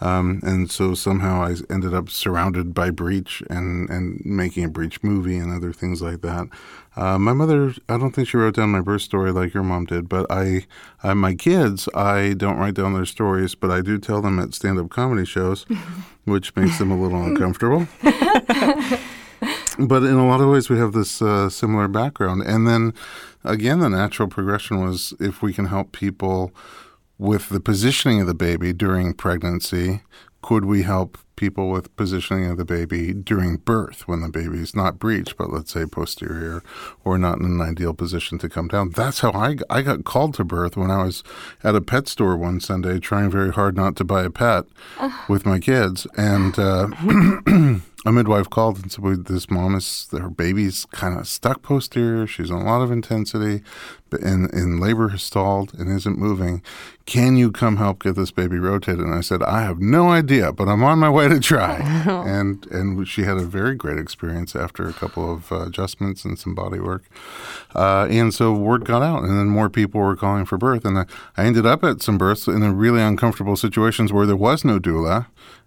[0.00, 5.02] Um, and so somehow I ended up surrounded by Breech and, and making a Breech
[5.02, 6.48] movie and other things like that.
[6.96, 9.86] Uh, my mother, I don't think she wrote down my birth story like your mom
[9.86, 10.66] did, but I,
[11.02, 14.54] I my kids, I don't write down their stories, but I do tell them at
[14.54, 15.66] stand-up comedy shows,
[16.24, 17.86] which makes them a little uncomfortable.
[18.02, 22.42] but in a lot of ways, we have this uh, similar background.
[22.42, 22.94] And then
[23.44, 26.52] again, the natural progression was if we can help people
[27.18, 30.02] with the positioning of the baby during pregnancy,
[30.42, 34.74] could we help people with positioning of the baby during birth when the baby is
[34.74, 36.62] not breech, but let's say posterior
[37.04, 38.90] or not in an ideal position to come down?
[38.90, 41.22] That's how I, I got called to birth when I was
[41.62, 44.64] at a pet store one Sunday trying very hard not to buy a pet
[45.28, 46.06] with my kids.
[46.16, 46.88] And uh,
[48.06, 52.26] a midwife called and said, well, This mom is, her baby's kind of stuck posterior.
[52.26, 53.62] She's on a lot of intensity,
[54.10, 56.62] but in, in labor has stalled and isn't moving.
[57.04, 59.00] Can you come help get this baby rotated?
[59.00, 61.76] And I said, I have no idea, but I'm on my way to try.
[62.26, 66.38] and and she had a very great experience after a couple of uh, adjustments and
[66.38, 67.04] some body work.
[67.74, 70.84] Uh, and so word got out, and then more people were calling for birth.
[70.84, 74.36] And I, I ended up at some births in a really uncomfortable situations where there
[74.36, 75.26] was no doula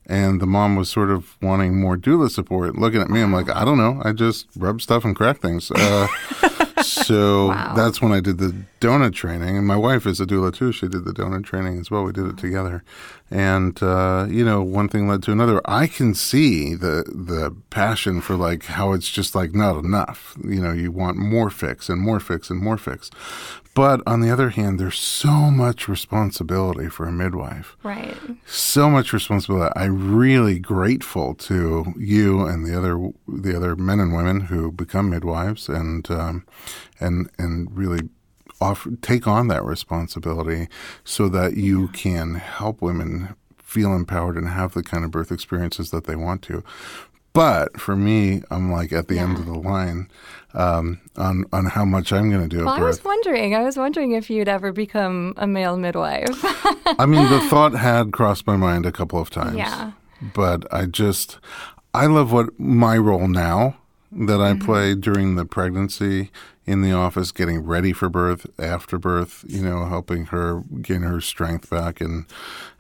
[0.10, 2.76] and the mom was sort of wanting more doula support.
[2.76, 4.02] Looking at me, I'm like, I don't know.
[4.04, 5.70] I just rub stuff and crack things.
[5.70, 6.08] Uh,
[6.82, 10.72] so that's when I did the DONA training, and my wife is a doula too.
[10.72, 12.04] She did the DONA training as well.
[12.04, 12.84] We did it together,
[13.30, 15.62] and uh, you know, one thing led to another.
[15.66, 20.38] I can see the the passion for like how it's just like not enough.
[20.44, 23.10] You know, you want more fix and more fix and more fix.
[23.80, 28.18] But on the other hand, there's so much responsibility for a midwife Right.
[28.46, 29.72] so much responsibility.
[29.78, 35.10] I'm really grateful to you and the other the other men and women who become
[35.10, 36.46] midwives and um,
[37.00, 38.02] and and really
[38.60, 40.68] offer, take on that responsibility
[41.06, 45.92] so that you can help women feel empowered and have the kind of birth experiences
[45.92, 46.64] that they want to.
[47.40, 50.10] But for me, I'm like at the end of the line
[50.54, 53.56] um, on on how much I'm going to do Well, I was wondering.
[53.56, 56.28] I was wondering if you'd ever become a male midwife.
[57.00, 59.56] I mean, the thought had crossed my mind a couple of times.
[59.56, 59.94] Yeah.
[60.22, 61.40] But I just,
[61.94, 63.78] I love what my role now
[64.12, 66.32] that I play during the pregnancy
[66.66, 71.22] in the office, getting ready for birth, after birth, you know, helping her gain her
[71.22, 72.26] strength back and,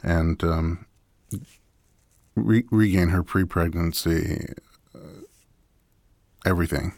[0.04, 0.86] and, um,
[2.39, 4.54] re- regain her pre-pregnancy,
[4.95, 4.99] uh,
[6.45, 6.93] everything.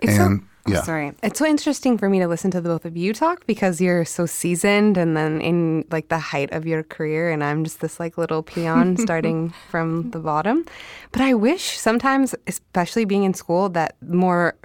[0.00, 1.12] It's so- and oh, yeah, sorry.
[1.22, 4.04] It's so interesting for me to listen to the both of you talk because you're
[4.04, 7.98] so seasoned and then in like the height of your career and I'm just this
[8.00, 10.64] like little peon starting from the bottom.
[11.12, 14.56] But I wish sometimes, especially being in school, that more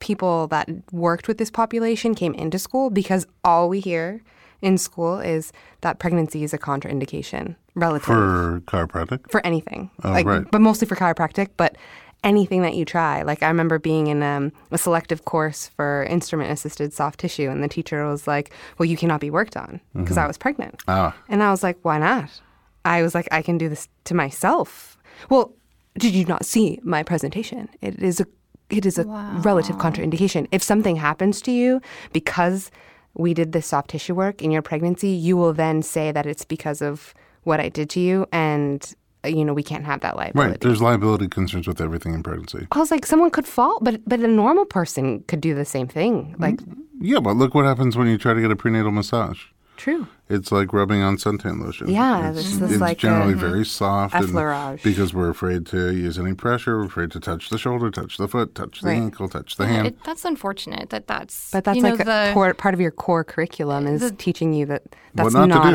[0.00, 4.22] people that worked with this population came into school because all we hear
[4.62, 9.30] in school is that pregnancy is a contraindication relative for chiropractic.
[9.30, 9.90] for anything.
[10.04, 10.44] Oh, like, right.
[10.50, 11.76] But mostly for chiropractic, but
[12.24, 13.22] anything that you try.
[13.22, 17.62] Like, I remember being in um, a selective course for instrument assisted soft tissue, and
[17.62, 20.82] the teacher was like, Well, you cannot be worked on because I was pregnant.
[20.88, 22.40] Ah, And I was like, Why not?
[22.84, 24.98] I was like, I can do this to myself.
[25.30, 25.54] Well,
[25.98, 27.68] did you not see my presentation?
[27.80, 28.26] It is a
[28.70, 29.04] it is a
[29.42, 30.46] relative contraindication.
[30.52, 31.80] If something happens to you
[32.12, 32.70] because
[33.18, 36.44] we did this soft tissue work in your pregnancy, you will then say that it's
[36.44, 40.16] because of what I did to you, and uh, you know we can't have that
[40.16, 40.50] liability.
[40.50, 40.60] right.
[40.60, 42.66] There's liability concerns with everything in pregnancy.
[42.72, 45.88] I was like, someone could fall, but but a normal person could do the same
[45.88, 46.34] thing.
[46.38, 46.60] Like,
[47.00, 49.40] Yeah, but look what happens when you try to get a prenatal massage.
[49.78, 50.06] True.
[50.28, 51.88] It's like rubbing on suntan lotion.
[51.88, 54.82] Yeah, it's, it's this it's like generally a- very soft, and effleurage.
[54.82, 58.28] because we're afraid to use any pressure, we're afraid to touch the shoulder, touch the
[58.28, 58.96] foot, touch the Right.
[58.96, 59.86] ankle, touch the hand.
[59.86, 61.50] It, that's unfortunate that that's.
[61.50, 64.52] But that's you know, like a the, core, part of your core curriculum is teaching
[64.52, 64.82] you that
[65.14, 65.70] that's not to not,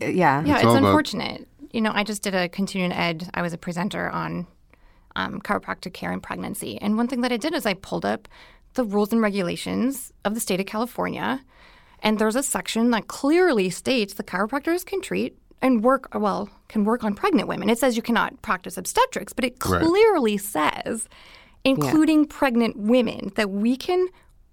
[0.00, 0.06] do.
[0.06, 0.42] a yeah.
[0.44, 1.48] Yeah, It's it's, all about- unfortunate.
[1.72, 3.28] You know, I just did a continuing ed.
[3.34, 4.46] I was a presenter on
[5.16, 8.28] um, chiropractic care and pregnancy, and one thing that I did is I pulled up
[8.74, 11.40] the rules and regulations of the state of California,
[12.04, 16.84] and there's a section that clearly states the chiropractors can treat and work well can
[16.84, 17.70] work on pregnant women.
[17.70, 19.82] It says you cannot practice obstetrics, but it Right.
[19.82, 21.08] clearly says,
[21.64, 24.08] including pregnant women, that we can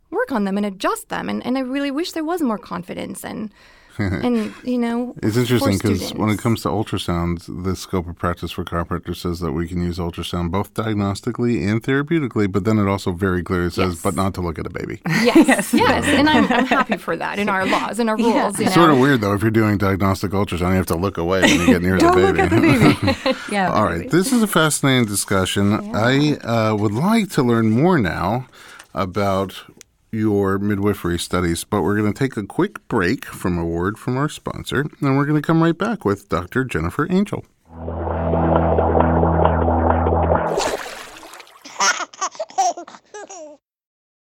[0.10, 1.30] work on them and adjust them.
[1.30, 3.52] And, and I really wish there was more confidence and
[3.98, 8.52] and you know It's interesting because when it comes to ultrasounds, the scope of practice
[8.52, 12.88] for chiropractors says that we can use ultrasound both diagnostically and therapeutically, but then it
[12.88, 14.02] also very clearly says, Yes.
[14.02, 15.02] but not to look at a baby.
[15.08, 18.60] Yes, yes, and I'm, I'm happy for that in our laws and our rules.
[18.60, 18.72] You know?
[18.72, 21.60] Sort of weird though, if you're doing diagnostic ultrasound, you have to look away when
[21.60, 22.42] you get near the baby.
[22.42, 23.38] Look at the baby.
[23.52, 23.72] yeah.
[23.72, 25.96] All right, this is a fascinating discussion.
[25.96, 28.48] I uh, would like to learn more now
[28.94, 29.64] about
[30.12, 34.18] your midwifery studies, but we're going to take a quick break from a word from
[34.18, 36.66] our sponsor, and we're going to come right back with Dr.
[36.66, 37.46] Jennifer Angel.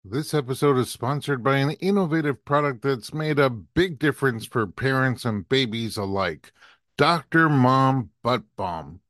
[0.09, 5.25] This episode is sponsored by an innovative product that's made a big difference for parents
[5.25, 6.53] and babies alike
[6.97, 7.49] Dr.
[7.49, 9.01] Mom Butt Balm.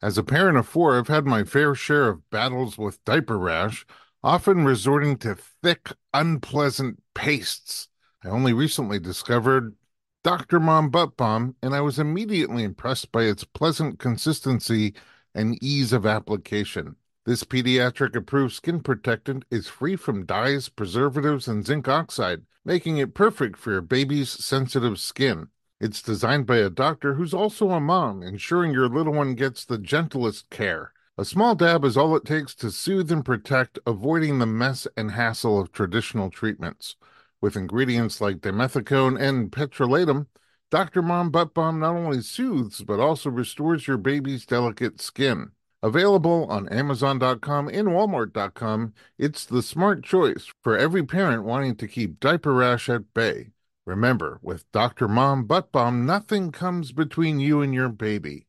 [0.00, 3.84] As a parent of four, I've had my fair share of battles with diaper rash,
[4.24, 7.88] often resorting to thick, unpleasant pastes.
[8.24, 9.76] I only recently discovered
[10.22, 10.58] Dr.
[10.58, 14.94] Mom Butt Balm, and I was immediately impressed by its pleasant consistency
[15.34, 16.96] and ease of application.
[17.26, 23.12] This pediatric approved skin protectant is free from dyes, preservatives, and zinc oxide, making it
[23.12, 25.48] perfect for your baby's sensitive skin.
[25.82, 29.76] It's designed by a doctor who's also a mom, ensuring your little one gets the
[29.76, 30.93] gentlest care.
[31.16, 35.12] A small dab is all it takes to soothe and protect, avoiding the mess and
[35.12, 36.96] hassle of traditional treatments.
[37.40, 40.26] With ingredients like dimethicone and petrolatum,
[40.72, 41.02] Dr.
[41.02, 45.52] Mom Butt Balm not only soothes but also restores your baby's delicate skin.
[45.84, 52.18] Available on Amazon.com and Walmart.com, it's the smart choice for every parent wanting to keep
[52.18, 53.52] diaper rash at bay.
[53.86, 55.06] Remember, with Dr.
[55.06, 58.48] Mom Butt Balm, nothing comes between you and your baby,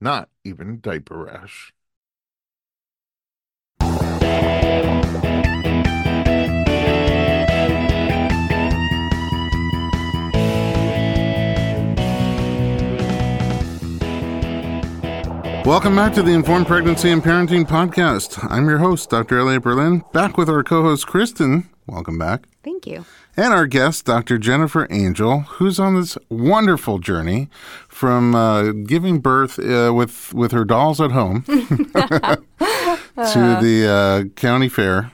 [0.00, 1.74] not even diaper rash.
[15.66, 18.38] Welcome back to the Informed Pregnancy and Parenting Podcast.
[18.48, 19.40] I'm your host, Dr.
[19.40, 21.68] Elliot Berlin, back with our co host, Kristen.
[21.88, 22.46] Welcome back.
[22.62, 23.04] Thank you.
[23.36, 24.38] And our guest, Dr.
[24.38, 27.50] Jennifer Angel, who's on this wonderful journey
[27.88, 32.38] from uh, giving birth uh, with, with her dolls at home to
[33.16, 35.10] the uh, county fair,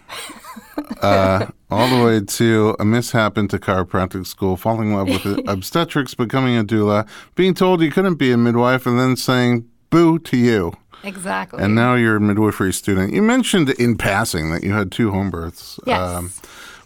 [1.00, 6.12] uh, all the way to a mishap into chiropractic school, falling in love with obstetrics,
[6.14, 10.36] becoming a doula, being told you couldn't be a midwife, and then saying, boo to
[10.36, 10.72] you.
[11.04, 11.60] Exactly.
[11.62, 13.12] and now you're a midwifery student.
[13.12, 15.78] You mentioned in passing that you had two home births.
[15.80, 15.86] Um,
[16.26, 16.40] Yes.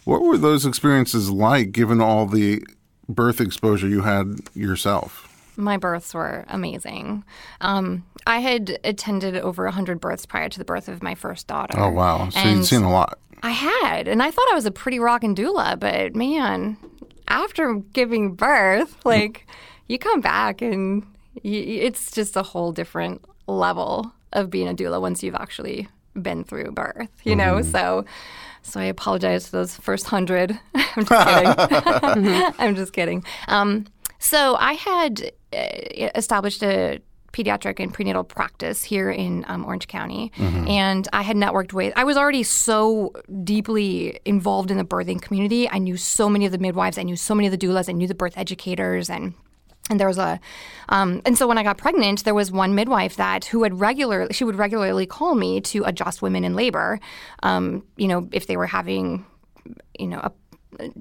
[0.05, 2.62] what were those experiences like, given all the
[3.11, 5.23] birth exposure you had yourself?
[5.59, 7.25] My births were amazing.
[7.61, 11.79] Um, I had attended over 100 births prior to the birth of my first daughter.
[11.79, 12.31] Oh wow!
[12.31, 13.19] So And you'd seen a lot.
[13.42, 16.77] I had, and I thought I was a pretty rockin' doula, but man,
[17.29, 19.47] after giving birth, like
[19.88, 21.05] you come back and
[21.42, 25.88] it's just a whole different level of being a doula once you've actually
[26.20, 27.62] been through birth, you know.
[27.62, 28.05] So,
[28.62, 30.59] so I apologize to those first hundred.
[30.75, 32.53] I'm just kidding.
[32.59, 33.25] I'm just kidding.
[33.49, 33.87] Um,
[34.18, 37.01] so I had uh, established a
[37.33, 41.92] pediatric and prenatal practice here in um, Orange County, and I had networked with.
[41.94, 43.12] I was already so
[43.44, 45.68] deeply involved in the birthing community.
[45.68, 46.96] I knew so many of the midwives.
[46.96, 47.90] I knew so many of the doulas.
[47.90, 49.35] I knew the birth educators and.
[49.88, 50.40] And there was a,
[50.88, 54.33] um, and so when I got pregnant, there was one midwife that who had regularly,
[54.33, 56.99] she would regularly call me to adjust women in labor,
[57.42, 59.25] um, you know, if they were having,
[59.99, 60.33] you know, a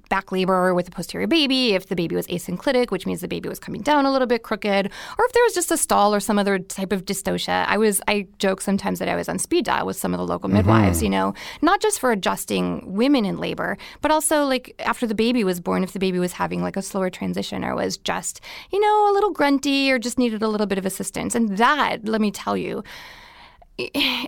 [0.10, 3.50] back labor with a posterior baby, if the baby was asynclitic, which means the baby
[3.50, 4.86] was coming down a little bit crooked,
[5.18, 7.66] or if there was just a stall or some other type of dystocia.
[7.68, 10.26] I was I joke sometimes that I was on speed dial with some of the
[10.26, 10.58] local mm-hmm.
[10.58, 15.16] midwives, you know, not just for adjusting women in labor, but also like after the
[15.16, 18.42] baby was born, if the baby was having like a slower transition or was just,
[18.72, 21.36] you know, a little grunty or just needed a little bit of assistance.
[21.36, 22.84] And that, let me tell you,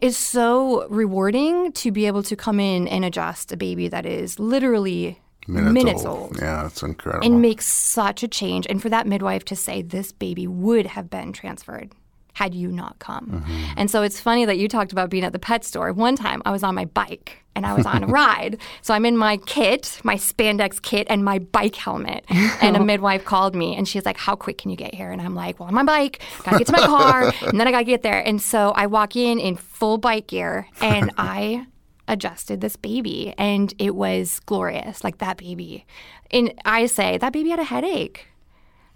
[0.02, 4.40] is so rewarding to be able to come in and adjust a baby that is
[4.40, 6.38] literally minutes, old.
[6.40, 7.26] Yeah, it's incredible.
[7.26, 8.68] and makes such a change.
[8.70, 11.94] And for that midwife to say this baby would have been transferred
[12.34, 13.28] had you not come.
[13.28, 13.64] Mm-hmm.
[13.78, 15.92] And so it's funny that you talked about being at the pet store.
[15.92, 18.60] One time I was on my bike and I was on a ride.
[18.84, 22.26] So I'm in my kit, my spandex kit, and my bike helmet.
[22.62, 25.12] And a midwife called me and she's like, How quick can you get here?
[25.12, 27.72] And I'm like, Well, on my bike, gotta get to my car, and then I
[27.72, 28.20] gotta get there.
[28.20, 31.66] And so I walk in in full bike gear and I
[32.08, 35.86] adjusted this baby and it was glorious like that baby.
[36.32, 38.28] And i say that baby had a headache.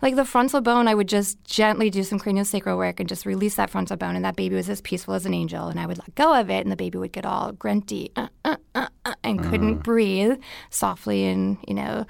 [0.02, 3.56] Like the frontal bone i would just gently do some craniosacral work and just release
[3.56, 6.00] that frontal bone and that baby was as peaceful as an angel and i would
[6.00, 9.14] let go of it and the baby would get all grunty uh, uh, uh, uh,
[9.24, 10.40] and couldn't breathe
[10.72, 12.06] softly and you know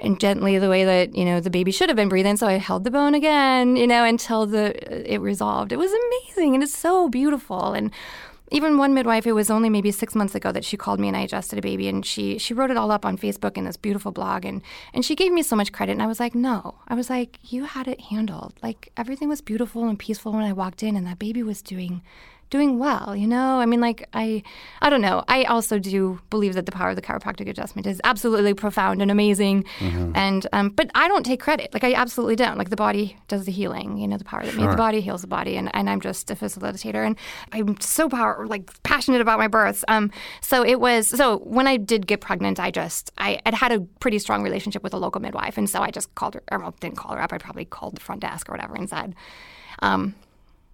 [0.00, 2.36] and gently the way that you know the baby should have been breathing.
[2.36, 5.72] So i held the bone again you know until the it resolved.
[5.72, 7.90] It was amazing and it's so beautiful and
[8.50, 11.16] even one midwife it was only maybe six months ago that she called me and
[11.16, 13.76] i adjusted a baby and she she wrote it all up on facebook in this
[13.76, 14.62] beautiful blog and
[14.94, 16.76] and she gave me so much credit and i was like no.
[16.88, 18.54] I was like you had it handled.
[18.62, 22.02] Like everything was beautiful and peaceful when i walked in and that baby was doing
[22.50, 23.60] doing well you know?
[23.60, 24.42] I mean like i
[24.80, 25.24] i don't know.
[25.28, 29.10] I also do believe that the power of the chiropractic adjustment is absolutely profound and
[29.10, 29.64] amazing.
[30.14, 31.72] And um, but i don't take credit.
[31.72, 32.58] Like i absolutely don't.
[32.58, 35.22] Like the body does the healing you know the power that made the body heals
[35.22, 35.56] the body.
[35.56, 37.06] And, and i'm just a facilitator.
[37.06, 37.16] And
[37.52, 41.76] i'm so power like passionate about my births um so it was so when i
[41.76, 45.20] did get pregnant i just i had had a pretty strong relationship with a local
[45.20, 45.58] midwife.
[45.58, 47.32] And so i just called her or well, didn't call her up.
[47.32, 49.14] I probably called the front desk or whatever and said
[49.80, 50.14] um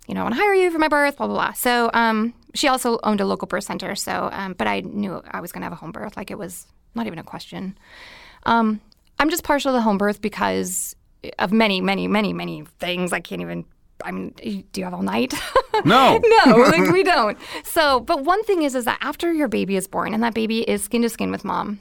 [0.06, 1.52] you know, I want to hire you for my birth, blah, blah, blah.
[1.52, 3.94] So um, she also owned a local birth center.
[3.94, 6.16] So, um, but I knew I was going to have a home birth.
[6.16, 7.76] Like it was not even a question.
[8.44, 8.80] Um,
[9.18, 10.94] I'm just partial to home birth because
[11.38, 13.12] of many, many, many, many things.
[13.12, 13.64] I can't even.
[14.04, 14.34] I mean,
[14.72, 15.34] do you have all night?
[15.84, 16.20] No.
[16.46, 17.36] no, like we don't.
[17.64, 20.60] So, but one thing is, is that after your baby is born and that baby
[20.60, 21.80] is skin to skin with mom,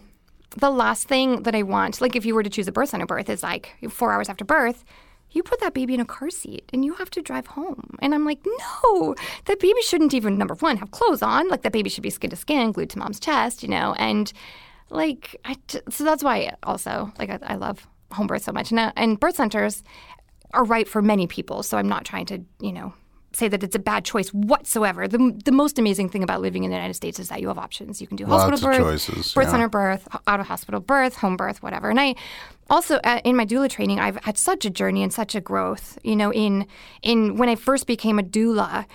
[0.57, 3.05] the last thing that I want, like if you were to choose a birth center
[3.05, 4.83] birth, is like four hours after birth,
[5.33, 7.97] you put that baby in a car seat and you have to drive home.
[7.99, 9.15] And I'm like, no,
[9.45, 11.49] that baby shouldn't even, number one, have clothes on.
[11.49, 13.93] Like that baby should be skin to skin, glued to mom's chest, you know?
[13.97, 14.31] And
[14.89, 18.71] like, I, t- so that's why also, like, I, I love home birth so much.
[18.71, 19.83] And, uh, and birth centers
[20.53, 21.63] are right for many people.
[21.63, 22.93] So I'm not trying to, you know,
[23.35, 25.07] say that it's a bad choice whatsoever.
[25.07, 27.57] The, the most amazing thing about living in the United States is that you have
[27.57, 27.99] options.
[27.99, 29.51] You can do Lots hospital birth, choices, birth yeah.
[29.51, 31.89] center birth, out of hospital birth, home birth, whatever.
[31.89, 32.13] And I
[32.69, 35.97] also uh, in my doula training, I've had such a journey and such a growth.
[36.03, 36.67] You know, in
[37.01, 38.85] in when I first became a doula,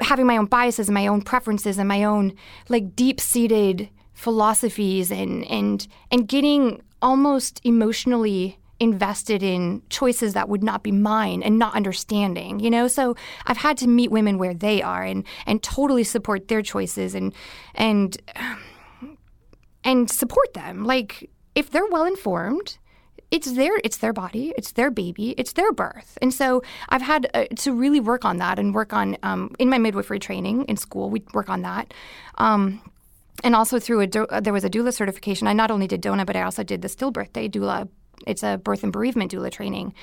[0.00, 2.34] having my own biases and my own preferences and my own
[2.68, 10.62] like deep seated philosophies and and and getting almost emotionally invested in choices that would
[10.62, 14.54] not be mine and not understanding you know so i've had to meet women where
[14.54, 17.32] they are and and totally support their choices and
[17.74, 18.20] and
[19.84, 22.78] and support them like if they're well informed
[23.30, 26.18] it's their it's their body it's their baby it's their birth.
[26.22, 29.68] And so i've had uh, to really work on that and work on um, in
[29.68, 31.92] my midwifery training in school we work on that.
[32.36, 32.80] Um,
[33.44, 35.46] and also through a do- uh, there was a doula certification.
[35.46, 37.88] I not only did DONA but i also did the StillBirthday doula.
[38.26, 39.94] It's a birth and bereavement doula training.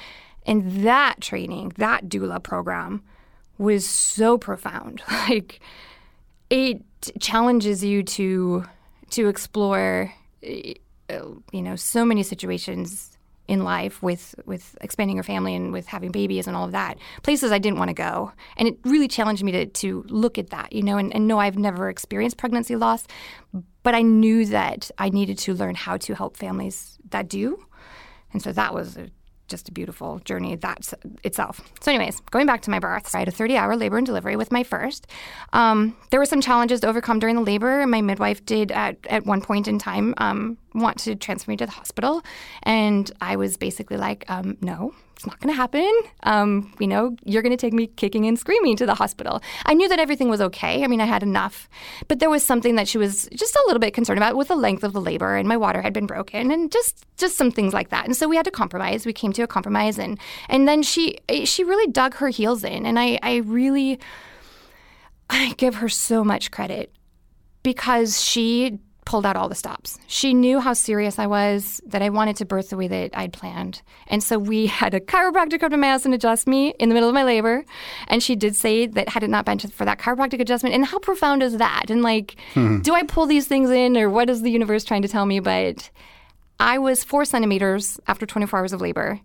[0.45, 3.03] And that training that doula program
[3.57, 5.01] was so profound.
[5.27, 5.59] Like
[6.49, 6.83] it
[7.19, 8.65] challenges you to
[9.11, 10.13] to explore
[10.43, 11.19] uh,
[11.51, 13.14] you know so many situations
[13.47, 16.97] in life with with expanding your family and with having babies and all of that
[17.23, 20.49] places i didn't want to go and it really challenged me to, to look at
[20.49, 23.05] that you know and, and no i've never experienced pregnancy loss
[23.83, 27.63] but i knew that i needed to learn how to help families that do
[28.33, 29.09] and so that was a
[29.47, 30.93] just a beautiful journey that
[31.23, 31.61] itself.
[31.81, 34.35] So, anyways, going back to my birth, I had a 30 hour labor and delivery
[34.35, 35.07] with my first.
[35.53, 37.85] Um, there were some challenges to overcome during the labor.
[37.85, 41.65] My midwife did, at, at one point in time, um, want to transfer me to
[41.65, 42.21] the hospital.
[42.63, 45.91] And I was basically like, um, no, it's not going to happen.
[46.23, 49.41] Um, you know, you're going to take me kicking and screaming to the hospital.
[49.65, 50.83] I knew that everything was okay.
[50.83, 51.69] I mean, I had enough,
[52.09, 54.55] but there was something that she was just a little bit concerned about with the
[54.55, 57.73] length of the labor, and my water had been broken, and just just some things
[57.73, 58.05] like that.
[58.05, 59.05] And so we had to compromise.
[59.05, 60.19] We came to a compromise, and
[60.49, 63.99] and then she she really dug her heels in, and I I really
[65.29, 66.91] I give her so much credit
[67.63, 69.97] because she pulled out all the stops.
[70.07, 73.31] She knew how serious I was, that I wanted to birth the way that I'd
[73.31, 73.81] planned.
[74.07, 76.95] And so we had a chiropractor come to my house and adjust me in the
[76.95, 77.63] middle of my labor.
[78.07, 80.99] And she did say that had it not been for that chiropractic adjustment, and how
[80.99, 81.89] profound is that?
[81.89, 82.79] And like, hmm.
[82.81, 85.39] do I pull these things in or what is the universe trying to tell me?
[85.39, 85.89] But
[86.59, 89.19] I was four centimeters after 24 hours of labor.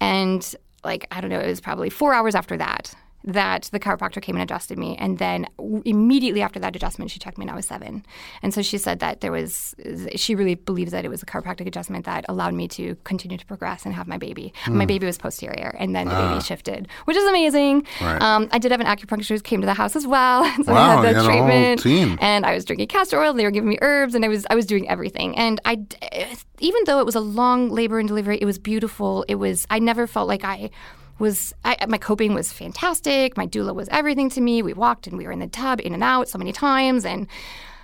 [0.00, 0.54] And
[0.84, 4.36] like, I don't know, it was probably four hours after that that the chiropractor came
[4.36, 4.96] and adjusted me.
[4.98, 5.46] And then
[5.84, 8.04] immediately after that adjustment, she checked me and I was seven.
[8.42, 9.74] And so she said that there was,
[10.14, 13.46] she really believes that it was a chiropractic adjustment that allowed me to continue to
[13.46, 14.52] progress and have my baby.
[14.64, 14.74] Mm.
[14.74, 16.32] My baby was posterior and then the ah.
[16.32, 17.86] baby shifted, which is amazing.
[18.00, 18.20] Right.
[18.20, 20.44] Um, I did have an acupuncturist came to the house as well.
[20.64, 22.20] so wow, I had that treatment.
[22.22, 23.32] And I was drinking castor oil.
[23.32, 25.36] They were giving me herbs and I was, I was doing everything.
[25.38, 25.82] And I,
[26.58, 29.24] even though it was a long labor and delivery, it was beautiful.
[29.28, 30.70] It was, I never felt like I,
[31.18, 33.36] was I, my coping was fantastic.
[33.36, 34.62] My doula was everything to me.
[34.62, 37.26] We walked and we were in the tub in and out so many times, and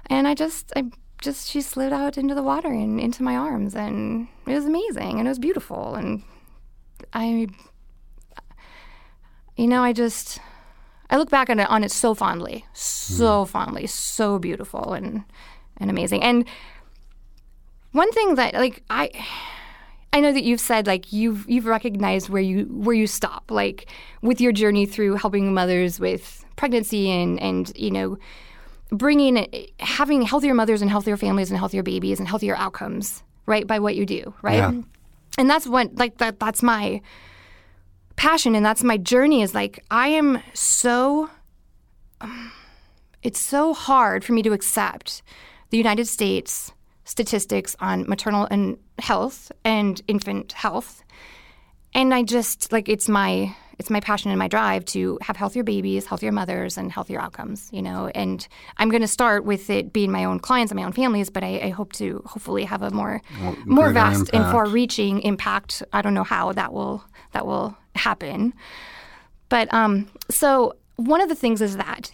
[0.07, 0.85] and I just I
[1.22, 5.18] just she slid out into the water and into my arms, and it was amazing
[5.18, 6.22] and it was beautiful, and
[7.12, 7.49] I
[9.57, 10.41] you know I just
[11.09, 13.49] I look back on it on it so fondly, so mm.
[13.49, 15.24] fondly, so beautiful and
[15.76, 16.45] and amazing, and
[17.93, 19.11] one thing that like I
[20.13, 23.89] I know that you've said like you've you've recognized where you where you stop, like
[24.23, 28.19] with your journey through helping mothers with pregnancy and and you know
[28.91, 29.47] bringing
[29.79, 33.67] having healthier mothers and healthier families and healthier babies and healthier outcomes, right?
[33.67, 34.57] By what you do, right?
[34.57, 34.73] Yeah.
[35.39, 37.01] And that's what like that that's my
[38.17, 41.31] passion and that's my journey is like I am so
[42.21, 42.53] um,
[43.23, 45.23] it's so hard for me to accept
[45.71, 46.73] the United States
[47.11, 51.03] statistics on maternal and health and infant health.
[51.93, 55.65] And I just like it's my it's my passion and my drive to have healthier
[55.65, 57.69] babies, healthier mothers, and healthier outcomes.
[57.73, 58.47] You know, and
[58.77, 61.43] I'm going to start with it being my own clients and my own families, but
[61.43, 64.35] I, I hope to hopefully have a more well, more vast impact.
[64.35, 65.83] and far-reaching impact.
[65.93, 67.03] I don't know how that will
[67.33, 68.55] that will happen,
[69.49, 72.13] but um, so one of the things is that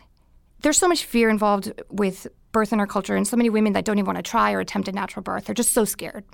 [0.62, 2.26] there's so much fear involved with
[2.57, 4.61] birth in our culture, and so many women that don't even want to try or
[4.61, 5.44] attempt a natural birth.
[5.44, 6.24] They're just so scared.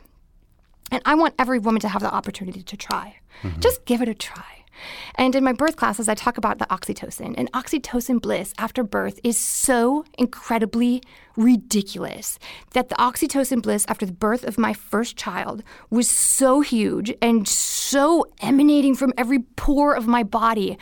[0.93, 3.17] And I want every woman to have the opportunity to try.
[3.43, 3.59] Mm-hmm.
[3.59, 4.63] Just give it a try.
[5.17, 7.35] And in my birth classes, I talk about the oxytocin.
[7.37, 11.03] And oxytocin bliss after birth is so incredibly
[11.37, 12.39] ridiculous
[12.73, 17.49] that the oxytocin bliss after the birth of my first child was so huge and
[17.49, 20.79] so emanating from every pore of my body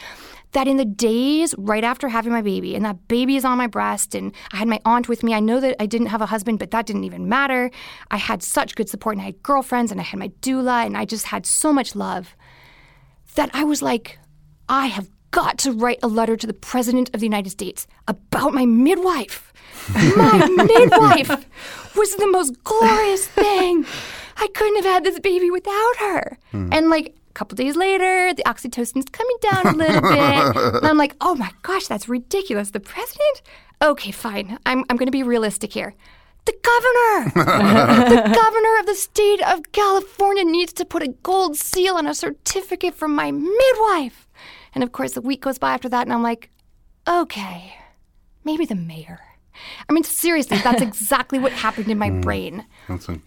[0.52, 3.66] that in the days right after having my baby, and that baby is on my
[3.66, 5.34] breast, and I had my aunt with me.
[5.34, 7.70] I know that I didn't have a husband, but that didn't even matter.
[8.10, 10.96] I had such good support, and I had girlfriends, and I had my doula, and
[10.96, 12.34] I just had so much love
[13.34, 14.18] that I was like,
[14.68, 18.52] I have got to write a letter to the President of the United States about
[18.52, 19.52] my midwife.
[20.16, 21.30] My midwife
[21.96, 23.86] was the most glorious thing.
[24.36, 26.38] I couldn't have had this baby without her.
[26.50, 26.68] Hmm.
[26.72, 30.74] And like couple days later, the oxytocin's coming down a little bit.
[30.76, 32.70] and I'm like, oh my gosh, that's ridiculous.
[32.70, 33.40] The president?
[33.80, 34.58] Okay, fine.
[34.66, 35.94] I'm, I'm going to be realistic here.
[36.44, 37.30] The governor!
[38.10, 42.14] the governor of the state of California needs to put a gold seal on a
[42.14, 44.28] certificate from my midwife.
[44.74, 46.50] And of course, a week goes by after that, and I'm like,
[47.08, 47.74] okay,
[48.44, 49.20] maybe the mayor.
[49.88, 52.66] I mean, seriously, that's exactly what happened in my mm, brain.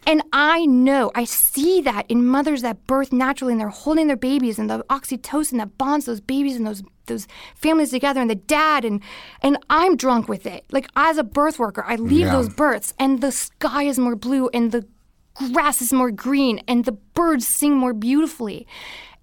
[0.07, 4.17] And I know, I see that in mothers that birth naturally and they're holding their
[4.17, 8.35] babies and the oxytocin that bonds those babies and those those families together and the
[8.35, 9.01] dad and
[9.41, 10.63] and I'm drunk with it.
[10.71, 12.31] Like as a birth worker, I leave yeah.
[12.31, 14.87] those births and the sky is more blue and the
[15.51, 18.67] grass is more green and the birds sing more beautifully.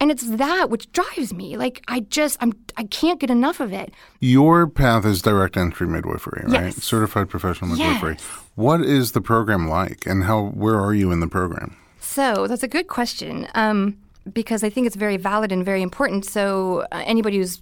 [0.01, 1.59] And it's that which drives me.
[1.59, 3.93] Like I just I'm I can't get enough of it.
[4.21, 6.65] Your path is direct entry midwifery, right?
[6.65, 6.83] Yes.
[6.83, 8.13] Certified professional midwifery.
[8.13, 8.23] Yes.
[8.55, 11.77] What is the program like and how where are you in the program?
[12.01, 13.99] So that's a good question um,
[14.33, 16.25] because I think it's very valid and very important.
[16.25, 17.61] So uh, anybody who's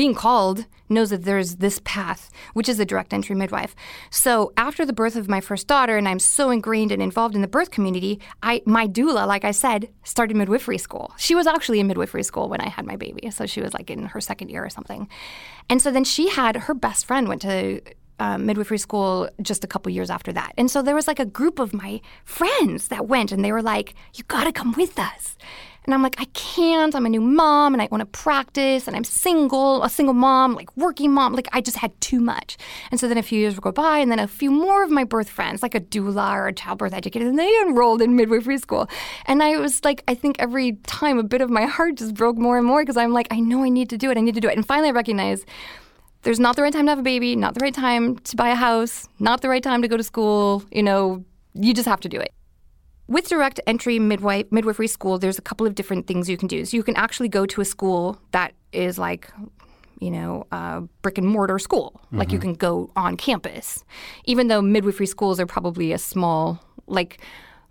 [0.00, 3.76] being called knows that there's this path, which is the direct entry midwife.
[4.08, 7.42] So after the birth of my first daughter, and I'm so ingrained and involved in
[7.42, 11.12] the birth community, I my doula, like I said, started midwifery school.
[11.18, 13.90] She was actually in midwifery school when I had my baby, so she was like
[13.90, 15.06] in her second year or something.
[15.68, 17.82] And so then she had her best friend went to
[18.18, 20.54] um, midwifery school just a couple years after that.
[20.56, 23.62] And so there was like a group of my friends that went and they were
[23.74, 25.36] like, You gotta come with us.
[25.84, 26.94] And I'm like, I can't.
[26.94, 30.54] I'm a new mom and I want to practice and I'm single, a single mom,
[30.54, 31.32] like working mom.
[31.32, 32.56] Like I just had too much.
[32.90, 34.90] And so then a few years would go by and then a few more of
[34.90, 38.58] my birth friends, like a doula or a childbirth educator, and they enrolled in midwifery
[38.58, 38.88] school.
[39.26, 42.36] And I was like, I think every time a bit of my heart just broke
[42.36, 44.18] more and more because I'm like, I know I need to do it.
[44.18, 44.56] I need to do it.
[44.56, 45.46] And finally I recognized
[46.22, 48.50] there's not the right time to have a baby, not the right time to buy
[48.50, 50.62] a house, not the right time to go to school.
[50.70, 51.24] You know,
[51.54, 52.32] you just have to do it.
[53.10, 56.64] With direct entry midwife midwifery school, there's a couple of different things you can do.
[56.64, 59.30] So you can actually go to a school that is like
[60.00, 62.00] you know, a brick and mortar school.
[62.10, 62.52] Like you mm-hmm.
[62.52, 63.84] can go on campus,
[64.24, 67.20] even though midwifery schools are probably a small, like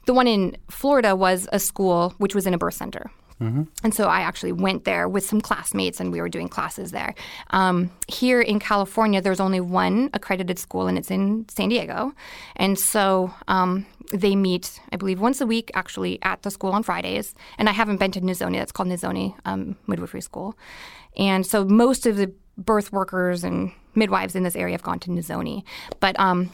[0.05, 3.09] the one in Florida was a school which was in a birth center.
[3.83, 7.15] And so I actually went there with some classmates and we were doing classes there.
[7.51, 12.13] Um, here in California, there's only one accredited school and it's in San Diego.
[12.57, 16.83] And so um, they meet, I believe, once a week actually at the school on
[16.83, 17.33] Fridays.
[17.57, 20.57] And I haven't been to Nizhoni, that's called Nizhoni um, Midwifery School.
[21.17, 25.09] And so most of the birth workers and midwives in this area have gone to
[25.09, 25.63] Nizhoni.
[25.99, 26.51] But um,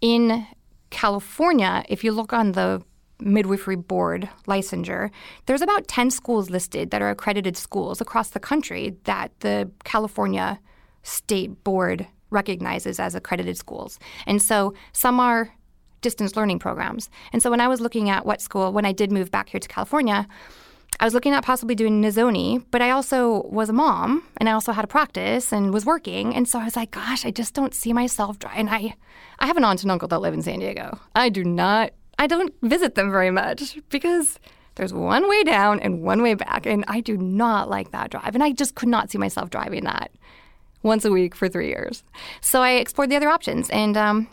[0.00, 0.46] in
[0.90, 2.82] California, if you look on the
[3.24, 5.10] midwifery board licensure,
[5.46, 10.58] there's about 10 schools listed that are accredited schools across the country that the California
[11.02, 13.98] state board recognizes as accredited schools.
[14.26, 15.52] And so some are
[16.00, 17.08] distance learning programs.
[17.32, 19.60] And so when I was looking at what school, when I did move back here
[19.60, 20.26] to California,
[21.00, 24.52] I was looking at possibly doing Nizhoni, but I also was a mom and I
[24.52, 26.34] also had a practice and was working.
[26.34, 28.52] And so I was like, gosh, I just don't see myself dry.
[28.54, 28.94] And I,
[29.38, 30.98] I have an aunt and uncle that live in San Diego.
[31.14, 31.92] I do not,
[32.22, 34.38] I don't visit them very much because
[34.76, 36.66] there's one way down and one way back.
[36.66, 38.36] And I do not like that drive.
[38.36, 40.12] And I just could not see myself driving that
[40.84, 42.04] once a week for three years.
[42.40, 44.28] So I explored the other options and um,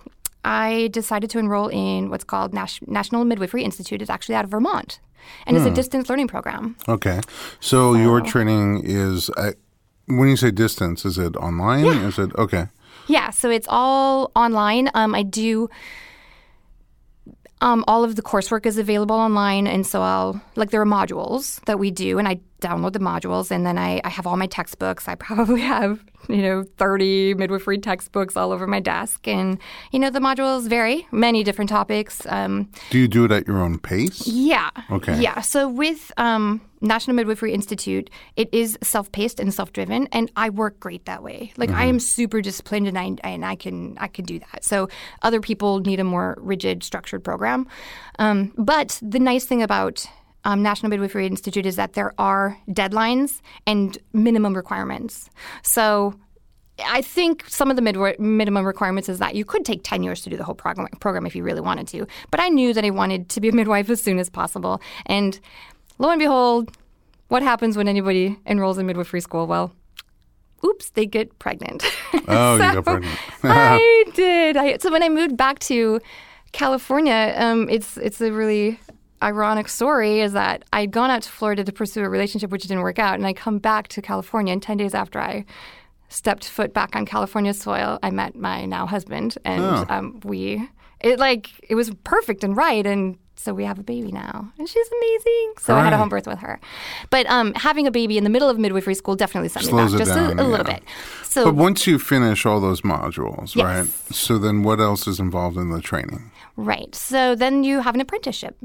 [0.45, 4.03] I decided to enroll in what's called Nas- National Midwifery Institute.
[4.03, 4.99] It's actually out of Vermont.
[5.47, 6.75] And it's a distance learning program.
[6.87, 7.21] Okay.
[7.59, 9.53] So your training is uh,
[10.05, 11.85] when you say distance, is it online?
[11.85, 12.67] Is it okay?
[13.07, 14.91] Yeah, so it's all online.
[14.93, 15.69] Um, I do.
[17.61, 21.59] Um, all of the coursework is available online, and so I'll like there are modules
[21.65, 24.47] that we do, and I download the modules, and then I, I have all my
[24.47, 25.07] textbooks.
[25.09, 29.57] I probably have you know thirty midwifery textbooks all over my desk, and
[29.91, 32.25] you know the modules vary, many different topics.
[32.27, 34.25] Um, Do you do it at your own pace?
[34.25, 34.69] yeah.
[34.89, 35.19] Okay.
[35.19, 35.41] Yeah.
[35.41, 41.05] So with um, National Midwifery Institute, it is self-paced and self-driven, and I work great
[41.05, 41.53] that way.
[41.57, 44.63] Like I am super disciplined, and I and I can I can do that.
[44.63, 44.89] So
[45.21, 47.67] other people need a more rigid, structured program.
[48.17, 50.05] Um, but the nice thing about
[50.43, 55.29] um, National Midwifery Institute is that there are deadlines and minimum requirements.
[55.63, 56.15] So
[56.85, 60.21] I think some of the mid- minimum requirements is that you could take 10 years
[60.21, 62.07] to do the whole program, program if you really wanted to.
[62.31, 64.81] But I knew that I wanted to be a midwife as soon as possible.
[65.05, 65.39] And
[65.99, 66.75] lo and behold,
[67.27, 69.45] what happens when anybody enrolls in midwifery school?
[69.45, 69.71] Well,
[70.65, 71.83] oops, they get pregnant.
[72.27, 73.19] Oh, you So got pregnant.
[73.43, 74.57] I did.
[74.57, 75.99] I, so when I moved back to
[76.51, 78.79] California, um, it's it's a really
[79.21, 80.21] ironic story.
[80.21, 83.15] Is that I'd gone out to Florida to pursue a relationship which didn't work out,
[83.15, 85.45] and I come back to California, and ten days after I
[86.11, 89.85] stepped foot back on California soil, I met my now husband, and Oh.
[89.89, 90.67] um, we
[91.01, 94.67] it like it was perfect and right, and so we have a baby now, and
[94.67, 95.53] she's amazing.
[95.59, 96.59] So I had a home birth with her,
[97.09, 99.93] but um, having a baby in the middle of midwifery school definitely set me Slows
[99.93, 100.83] back it just down, a, a little bit.
[101.23, 103.63] So But once you finish all those modules, Yes.
[103.65, 103.87] right?
[104.13, 106.31] So then what else is involved in the training?
[106.57, 106.93] Right.
[106.93, 108.57] So then you have an apprenticeship.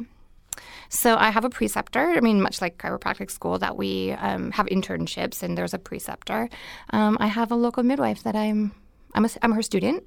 [0.89, 2.11] So I have a preceptor.
[2.11, 6.49] I mean, much like chiropractic school, that we um, have internships, and there's a preceptor.
[6.91, 8.73] Um, I have a local midwife that I'm
[9.15, 10.05] I'm a, I'm her student,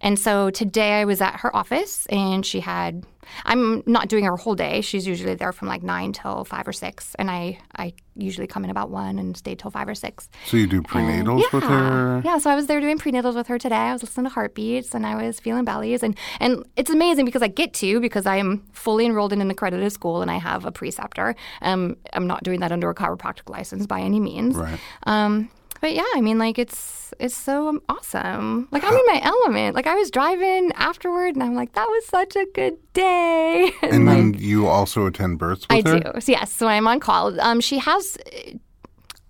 [0.00, 3.04] and so today I was at her office, and she had.
[3.44, 4.80] I'm not doing her whole day.
[4.80, 8.64] She's usually there from like nine till five or six, and I I usually come
[8.64, 10.28] in about one and stay till five or six.
[10.46, 12.20] So you do prenatals with her?
[12.24, 13.76] Yeah, so I was there doing prenatals with her today.
[13.76, 17.42] I was listening to heartbeats and I was feeling bellies and and it's amazing because
[17.42, 20.64] I get to because I am fully enrolled in an accredited school and I have
[20.64, 21.34] a preceptor.
[21.62, 24.56] Um, I'm not doing that under a chiropractic license by any means.
[24.56, 24.78] Right.
[25.04, 25.50] Um,
[25.80, 28.68] but yeah, I mean, like it's it's so awesome.
[28.70, 29.74] Like I'm in my element.
[29.74, 33.72] Like I was driving afterward, and I'm like, that was such a good day.
[33.82, 36.00] And then you also attend births I her?
[36.00, 36.20] do.
[36.20, 37.40] So yes, so I'm on call.
[37.40, 38.52] Um, she has uh,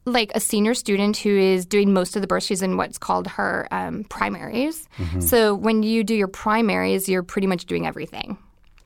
[0.04, 2.46] like a senior student who is doing most of the births.
[2.46, 4.88] She's in what's called her um, primaries.
[4.98, 5.20] Mm-hmm.
[5.20, 8.38] So when you do your primaries, you're pretty much doing everything.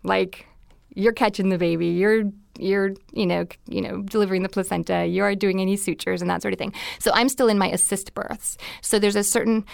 [0.02, 0.46] Like
[0.94, 2.24] you're catching the baby, you're
[2.58, 6.42] you're you know you know delivering the placenta, you are doing any sutures and that
[6.42, 6.72] sort of thing.
[6.98, 8.56] So I'm still in my assist births.
[8.80, 9.64] So there's a certain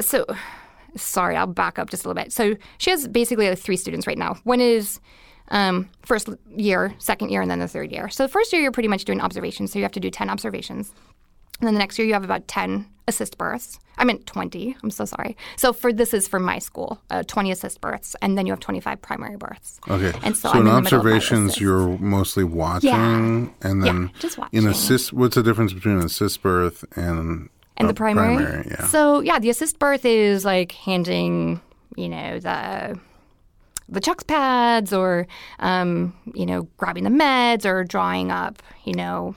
[0.00, 0.24] so
[0.96, 2.32] sorry, I'll back up just a little bit.
[2.32, 4.36] So she has basically like three students right now.
[4.44, 5.00] One is
[5.50, 8.08] um, first year, second year, and then the third year.
[8.08, 9.72] So the first year, you're pretty much doing observations.
[9.72, 10.92] So you have to do 10 observations.
[11.60, 13.78] And then the next year, you have about 10 assist births.
[13.98, 14.76] I meant 20.
[14.82, 15.36] I'm so sorry.
[15.56, 18.60] So for this is for my school, uh, 20 assist births, and then you have
[18.60, 19.78] 25 primary births.
[19.88, 20.12] Okay.
[20.22, 23.92] And so, so in in the middle of my observations, you're mostly watching, and Yeah,
[23.92, 25.12] then just in assist.
[25.12, 28.66] What's the difference between an assist birth and and the primary.
[28.70, 28.86] yeah.
[28.86, 31.60] So yeah, the assist birth is like handing,
[31.96, 32.98] you know, the
[33.88, 35.26] the chucks pads or
[35.58, 39.34] um, you know, grabbing the meds or drawing up, you know,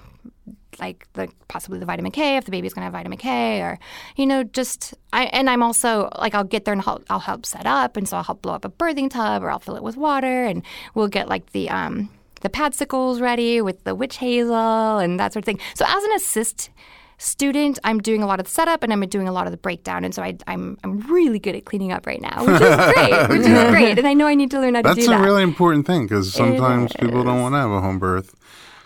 [0.80, 3.80] like the possibly the vitamin K if the baby's gonna have vitamin K or
[4.16, 7.46] you know just I and I'm also like I'll get there and help, I'll help
[7.46, 9.84] set up and so I'll help blow up a birthing tub or I'll fill it
[9.84, 10.64] with water and
[10.96, 12.10] we'll get like the um
[12.42, 15.60] the padsicles ready with the witch hazel and that sort of thing.
[15.76, 16.70] So as an assist
[17.18, 19.58] student, I'm doing a lot of the setup and I'm doing a lot of the
[19.58, 22.76] breakdown and so I, I'm I'm really good at cleaning up right now, which is
[22.94, 25.20] great, which is great, and I know I need to learn how to That's a
[25.20, 28.36] really important thing because sometimes people don't want to have a home birth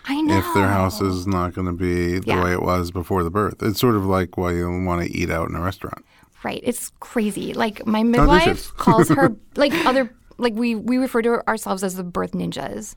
[0.08, 2.42] I know if their house is not going to be the Yeah.
[2.42, 3.62] way it was before the birth.
[3.62, 6.04] It's sort of like why you want to eat out in a restaurant.
[6.42, 6.60] Right.
[6.62, 7.52] It's crazy.
[7.52, 12.04] Like my midwife calls her like other like we we refer to ourselves as the
[12.04, 12.94] birth ninjas.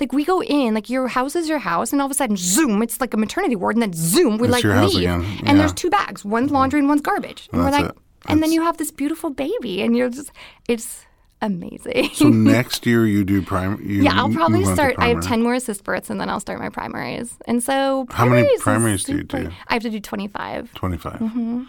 [0.00, 2.36] Like we go in, like your house is your house, and all of a sudden,
[2.36, 5.24] zoom, it's like a maternity ward, and then zoom, we It's like leave, again.
[5.44, 7.96] and there's two bags, one's laundry and one's garbage, and we're like, it.
[8.26, 10.30] and then you have this beautiful baby, and you're just,
[10.68, 11.04] it's
[11.40, 12.10] amazing.
[12.14, 13.80] So next year you do prime.
[13.82, 14.94] You yeah, I'll probably move on to start.
[14.98, 17.36] I have ten more assist births, and then I'll start my primaries.
[17.46, 19.50] And so How many primaries do you do?
[19.68, 20.72] I have to do twenty five.
[20.74, 21.12] 25.
[21.14, 21.62] Mm-hmm.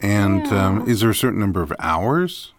[0.00, 2.52] And um, is there a certain number of hours?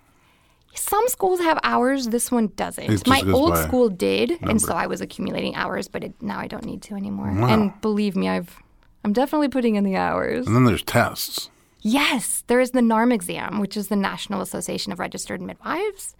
[0.74, 2.08] Some schools have hours.
[2.08, 3.08] This one doesn't.
[3.08, 6.66] My old school did, and so I was accumulating hours, but it, now I don't
[6.66, 7.32] need to anymore.
[7.32, 7.48] Wow.
[7.48, 8.62] And believe me, I've
[9.04, 10.48] I'm definitely putting in the hours.
[10.48, 11.50] And then there's tests.
[11.89, 16.15] Yes, there is the NARM exam, which is the National Association of Registered Midwives,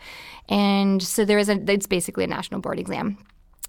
[0.47, 1.59] and so there is a.
[1.70, 3.18] It's basically a national board exam.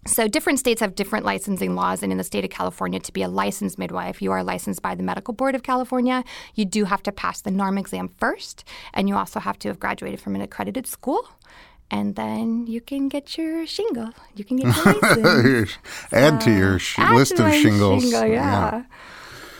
[0.07, 3.23] So different states have different licensing laws, and in the state of California, to be
[3.23, 6.23] a licensed midwife, you are licensed by the Medical Board of California.
[6.55, 9.81] You do have to pass the NARM exam first, and you also have to have
[9.81, 11.29] graduated from an accredited school,
[11.91, 14.11] and then you can get your shingle.
[14.37, 15.79] You can get your license.
[16.13, 18.03] Add to your uh, sh- Add list of shingles.
[18.05, 18.85] shingle, yeah.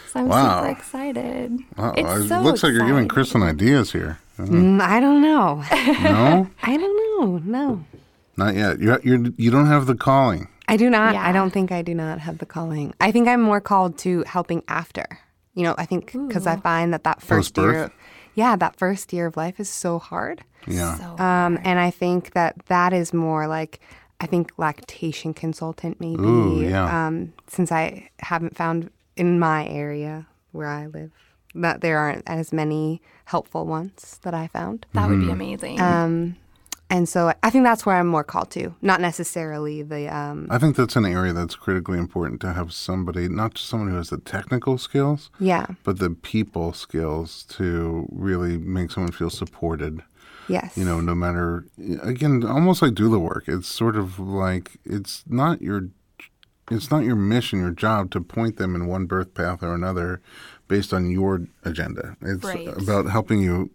[0.09, 0.61] So I'm Wow.
[0.63, 1.59] super excited.
[1.77, 3.09] Wow, It's it so looks like you're giving exciting.
[3.09, 4.19] Chris some ideas here.
[4.39, 5.63] Mm, I don't know.
[6.03, 7.39] No, I don't know.
[7.45, 7.85] No.
[8.37, 8.81] not yet.
[8.81, 10.49] You you you don't have the calling.
[10.69, 11.15] I do not.
[11.15, 11.27] Yeah.
[11.29, 12.95] I don't think I do not have the calling.
[13.01, 15.07] I think I'm more called to helping after.
[15.55, 17.75] You know, I think because I find that that first Post-birth?
[17.75, 17.93] year,
[18.35, 20.45] yeah, that first year of life is so hard.
[20.69, 20.95] Yeah.
[20.99, 23.81] So Um, and I think that that is more like,
[24.21, 26.23] I think lactation consultant maybe.
[26.23, 26.87] Ooh, yeah.
[27.07, 31.11] Um, since I haven't found in my area where I live
[31.55, 34.87] that there aren't as many helpful ones that I found.
[34.93, 35.27] that would Mm-hmm.
[35.27, 35.81] be amazing.
[35.81, 36.37] Um,
[36.91, 40.57] and so I think that's where I'm more called to, not necessarily the um, I
[40.59, 44.09] think that's an area that's critically important to have somebody, not just someone who has
[44.09, 50.03] the technical skills, yeah, but the people skills to really make someone feel supported.
[50.49, 51.67] yes, You know, no matter
[52.03, 53.45] again, almost like do the work.
[53.49, 55.89] It's sort of like it's not your
[56.71, 60.21] it's not your mission, your job to point them in one birth path or another
[60.69, 62.17] based on your agenda.
[62.23, 62.69] It's Right.
[62.69, 63.71] about helping you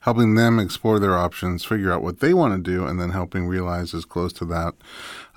[0.00, 3.46] helping them explore their options, figure out what they want to do, and then helping
[3.46, 4.74] realize as close to that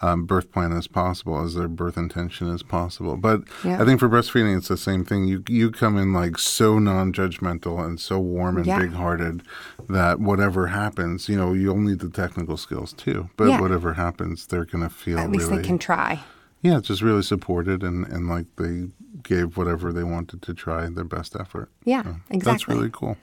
[0.01, 3.17] um, birth plan as possible, as their birth intention as possible.
[3.17, 3.79] But Yeah.
[3.79, 5.25] I think for breastfeeding, it's the same thing.
[5.25, 8.79] You you come in like so non-judgmental and so warm and Yeah.
[8.79, 9.43] big-hearted
[9.87, 13.29] that whatever happens, you know, you'll need the technical skills too.
[13.37, 13.61] But Yeah.
[13.61, 16.21] whatever happens, they're going to feel at least really they can try.
[16.61, 18.89] Yeah, just really supported and and like they
[19.23, 21.69] gave whatever they wanted to try their best effort.
[21.83, 22.39] Yeah, exactly.
[22.39, 23.17] That's really cool.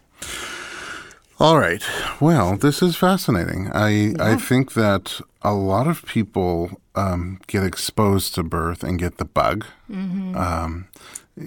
[1.41, 1.83] All right.
[2.21, 3.71] Well, this is fascinating.
[3.73, 9.19] I I think that a lot of people um, get exposed to birth and get
[9.19, 9.65] the bug.
[9.89, 10.89] Um,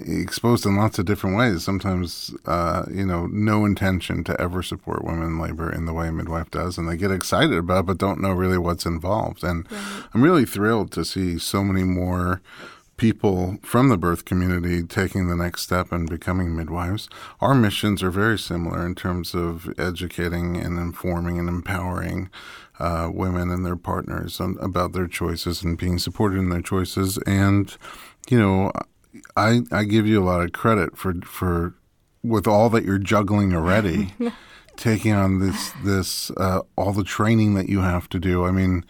[0.06, 1.62] exposed in lots of different ways.
[1.62, 6.08] Sometimes, uh, you know, no intention to ever support women in labor in the way
[6.08, 9.44] a midwife does, and they get excited about, it, but don't know really what's involved.
[9.44, 9.66] And
[10.14, 12.40] I'm really thrilled to see so many more
[12.96, 17.08] people from the birth community taking the next step and becoming midwives.
[17.40, 22.30] Our missions are very similar in terms of educating and informing and empowering
[22.78, 27.18] uh, women and their partners on, about their choices and being supported in their choices.
[27.26, 27.76] And,
[28.28, 28.70] you know,
[29.36, 31.74] I, I give you a lot of credit for, for
[32.22, 34.14] with all that you're juggling already.
[34.76, 38.44] taking on this this uh, all the training that you have to do.
[38.44, 38.84] I mean,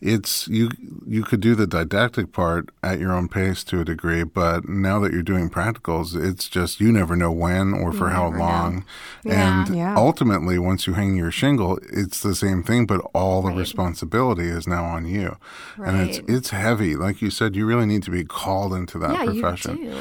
[0.00, 0.70] it's you
[1.06, 4.98] you could do the didactic part at your own pace to a degree, but now
[5.00, 8.84] that you're doing practicals, it's just you never know when or for how long.
[9.26, 9.94] And Yeah.
[9.96, 14.66] ultimately, once you hang your shingle, it's the same thing, but all the responsibility is
[14.66, 15.36] now on you,
[15.76, 16.96] and it's it's heavy.
[16.96, 19.76] Like you said, you really need to be called into that yeah, profession.
[19.78, 20.00] you do.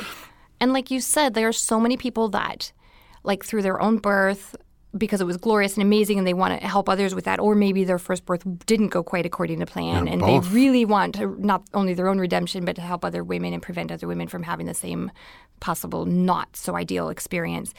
[0.62, 2.72] And like you said, there are so many people that,
[3.24, 4.56] like through their own birth,
[4.98, 7.54] because it was glorious and amazing, and they want to help others with that, or
[7.54, 10.44] maybe their first birth didn't go quite according to plan, Yeah, and both.
[10.44, 13.62] they really want to not only their own redemption, but to help other women and
[13.62, 15.12] prevent other women from having the same
[15.60, 17.74] possible not so ideal experience.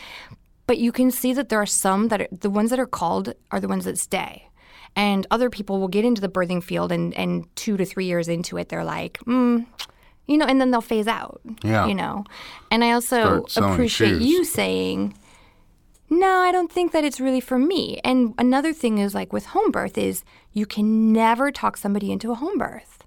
[0.66, 3.34] But you can see that there are some that are, the ones that are called
[3.50, 4.46] are the ones that stay.
[4.94, 8.28] And other people will get into the birthing field, and, and two to three years
[8.28, 9.66] into it, they're like, mm,
[10.26, 11.40] you know, and then they'll phase out.
[11.64, 11.86] Yeah.
[11.86, 12.24] You know,
[12.70, 15.16] and I also Start appreciate you saying,
[16.10, 18.00] no, I don't think that it's really for me.
[18.04, 22.32] And another thing is like with home birth is you can never talk somebody into
[22.32, 22.98] a home birth.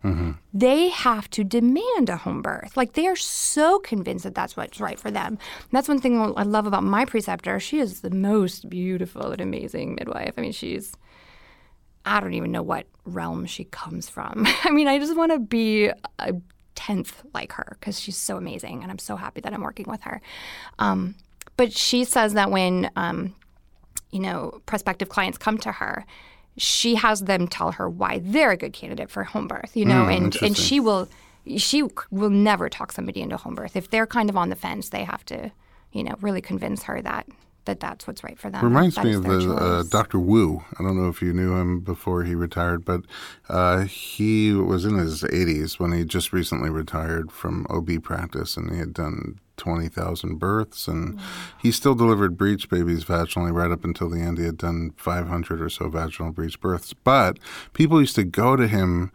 [0.53, 2.75] They have to demand a home birth.
[2.75, 5.37] Like they are so convinced that that's what's right for them.
[5.37, 7.59] And that's one thing I love about my preceptor.
[7.59, 10.33] She is the most beautiful and amazing midwife.
[10.37, 10.93] I mean, she's
[12.05, 14.45] I don't even know what realm she comes from.
[14.63, 15.89] I mean, I just want to be
[16.19, 16.33] a
[16.75, 20.01] tenth like her because she's so amazing, and I'm so happy that I'm working with
[20.01, 20.21] her.
[20.79, 21.15] Um,
[21.57, 23.35] but she says that when um,
[24.11, 26.05] you know prospective clients come to her,
[26.57, 29.75] she has them tell her why they're a good candidate for home birth.
[29.75, 31.07] You know, and and she will
[31.57, 34.89] she will never talk somebody into home birth if they're kind of on the fence.
[34.89, 35.51] They have to
[35.91, 37.27] you know really convince her that.
[37.65, 38.61] That that's what's right for them.
[38.61, 39.83] Reminds me of the uh.
[39.83, 40.19] Dr.
[40.19, 40.61] Wu.
[40.77, 43.03] I don't know if you knew him before he retired, but
[43.47, 48.69] uh, he was in his 80s when he just recently retired from OB practice, and
[48.69, 51.21] he had done 20,000 births, and mm.
[51.61, 54.37] he still delivered breech babies vaginally right up until the end.
[54.37, 57.37] He had done 500 or so vaginal breech births, but
[57.73, 59.11] people used to go to him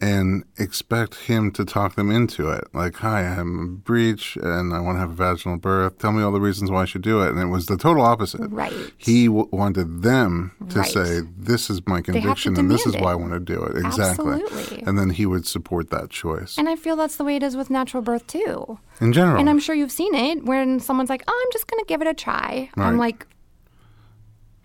[0.00, 2.64] and expect him to talk them into it.
[2.72, 5.98] Like, hi, I'm a breech and I want to have a vaginal birth.
[5.98, 7.30] Tell me all the reasons why I should do it.
[7.30, 8.40] And it was the total opposite.
[8.50, 8.72] Right.
[8.96, 10.88] He w- wanted them to Right.
[10.90, 13.76] say, this is my conviction and this is demand why I want to do it.
[13.76, 14.40] Exactly.
[14.42, 14.82] Absolutely.
[14.86, 17.56] And then he would support that choice And I feel that's the way it is
[17.56, 18.78] with natural birth too.
[19.00, 19.38] in general.
[19.38, 22.00] And I'm sure you've seen it when someone's like, "Oh, I'm just going to give
[22.02, 23.26] it a try." I'm like,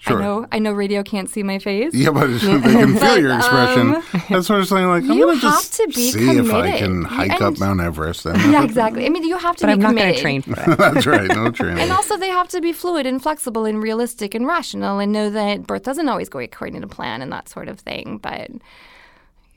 [0.07, 0.17] sure.
[0.17, 1.93] I know, I know, radio can't see my face.
[1.93, 4.01] Yeah, but they can feel your expression.
[4.29, 6.37] That's sort of saying like, I'm um, you going to have just to be see
[6.37, 6.79] if I committed.
[6.79, 8.23] can hike up And- Mount Everest.
[8.25, 8.35] Then.
[8.51, 9.05] Yeah, exactly.
[9.05, 10.23] I mean, you have to But be I'm not committed.
[10.23, 10.77] going to train for it.
[10.77, 11.27] That's right.
[11.29, 11.79] No training.
[11.79, 15.29] And also, they have to be fluid and flexible and realistic and rational and know
[15.29, 18.17] that birth doesn't always go according to plan and that sort of thing.
[18.21, 18.51] But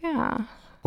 [0.02, 0.38] yeah.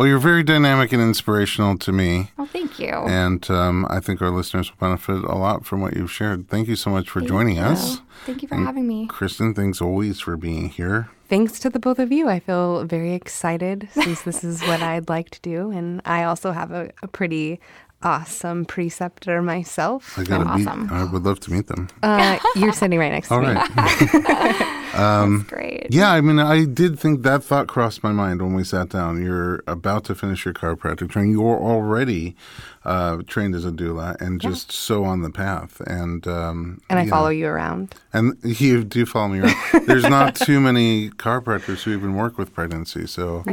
[0.01, 2.31] Well, you're very dynamic and inspirational to me.
[2.35, 2.87] Well, thank you.
[2.87, 6.49] And um, I think our listeners will benefit a lot from what you've shared.
[6.49, 8.01] Thank you so much for joining Thank us.
[8.25, 9.05] Thank you for having me.
[9.05, 11.11] Kristen, thanks always for being here.
[11.29, 12.27] Thanks to the both of you.
[12.27, 15.69] I feel very excited since this is what I'd like to do.
[15.69, 17.59] And I also have a, a pretty
[18.03, 20.17] awesome preceptor myself.
[20.17, 20.67] I gotta meet.
[20.67, 20.89] awesome.
[20.91, 21.87] I would love to meet them.
[22.03, 23.47] Uh, you're sitting right next to All me.
[23.53, 23.69] right.
[24.93, 25.87] That's great.
[25.89, 29.23] Yeah, I mean, I did think that thought crossed my mind when we sat down.
[29.23, 31.31] You're about to finish your chiropractic training.
[31.31, 32.35] You're already
[32.83, 35.79] uh, trained as a doula and just so on the path.
[35.87, 37.09] And um, And I yeah.
[37.09, 37.95] follow you around.
[38.11, 39.55] And you do follow me around.
[39.87, 43.07] There's not too many chiropractors who even work with pregnancy.
[43.07, 43.43] So,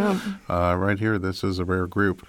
[0.49, 2.26] uh, right here, this is a rare group.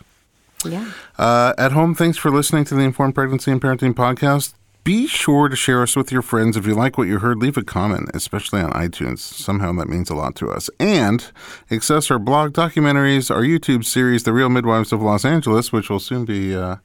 [0.66, 0.92] Yeah.
[1.18, 4.54] Uh, at home, thanks for listening to the Informed Pregnancy and Parenting Podcast.
[4.84, 6.58] Be sure to share us with your friends.
[6.58, 9.20] If you like what you heard, leave a comment, especially on iTunes.
[9.20, 10.70] Somehow that means a lot to us.
[10.80, 11.32] And
[11.70, 16.00] access our blog documentaries, our YouTube series, The Real Midwives of Los Angeles, which will
[16.00, 16.78] soon be uh,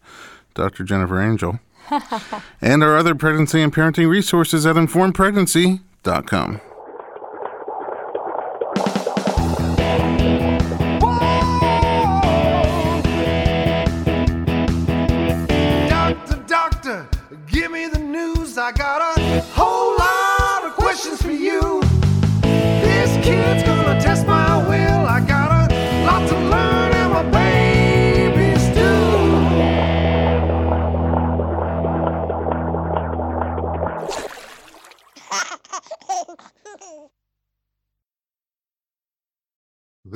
[0.55, 0.85] Dr.
[0.85, 1.61] Jennifer Angel,
[2.61, 6.61] and our other pregnancy and parenting resources at informedpregnancy.com.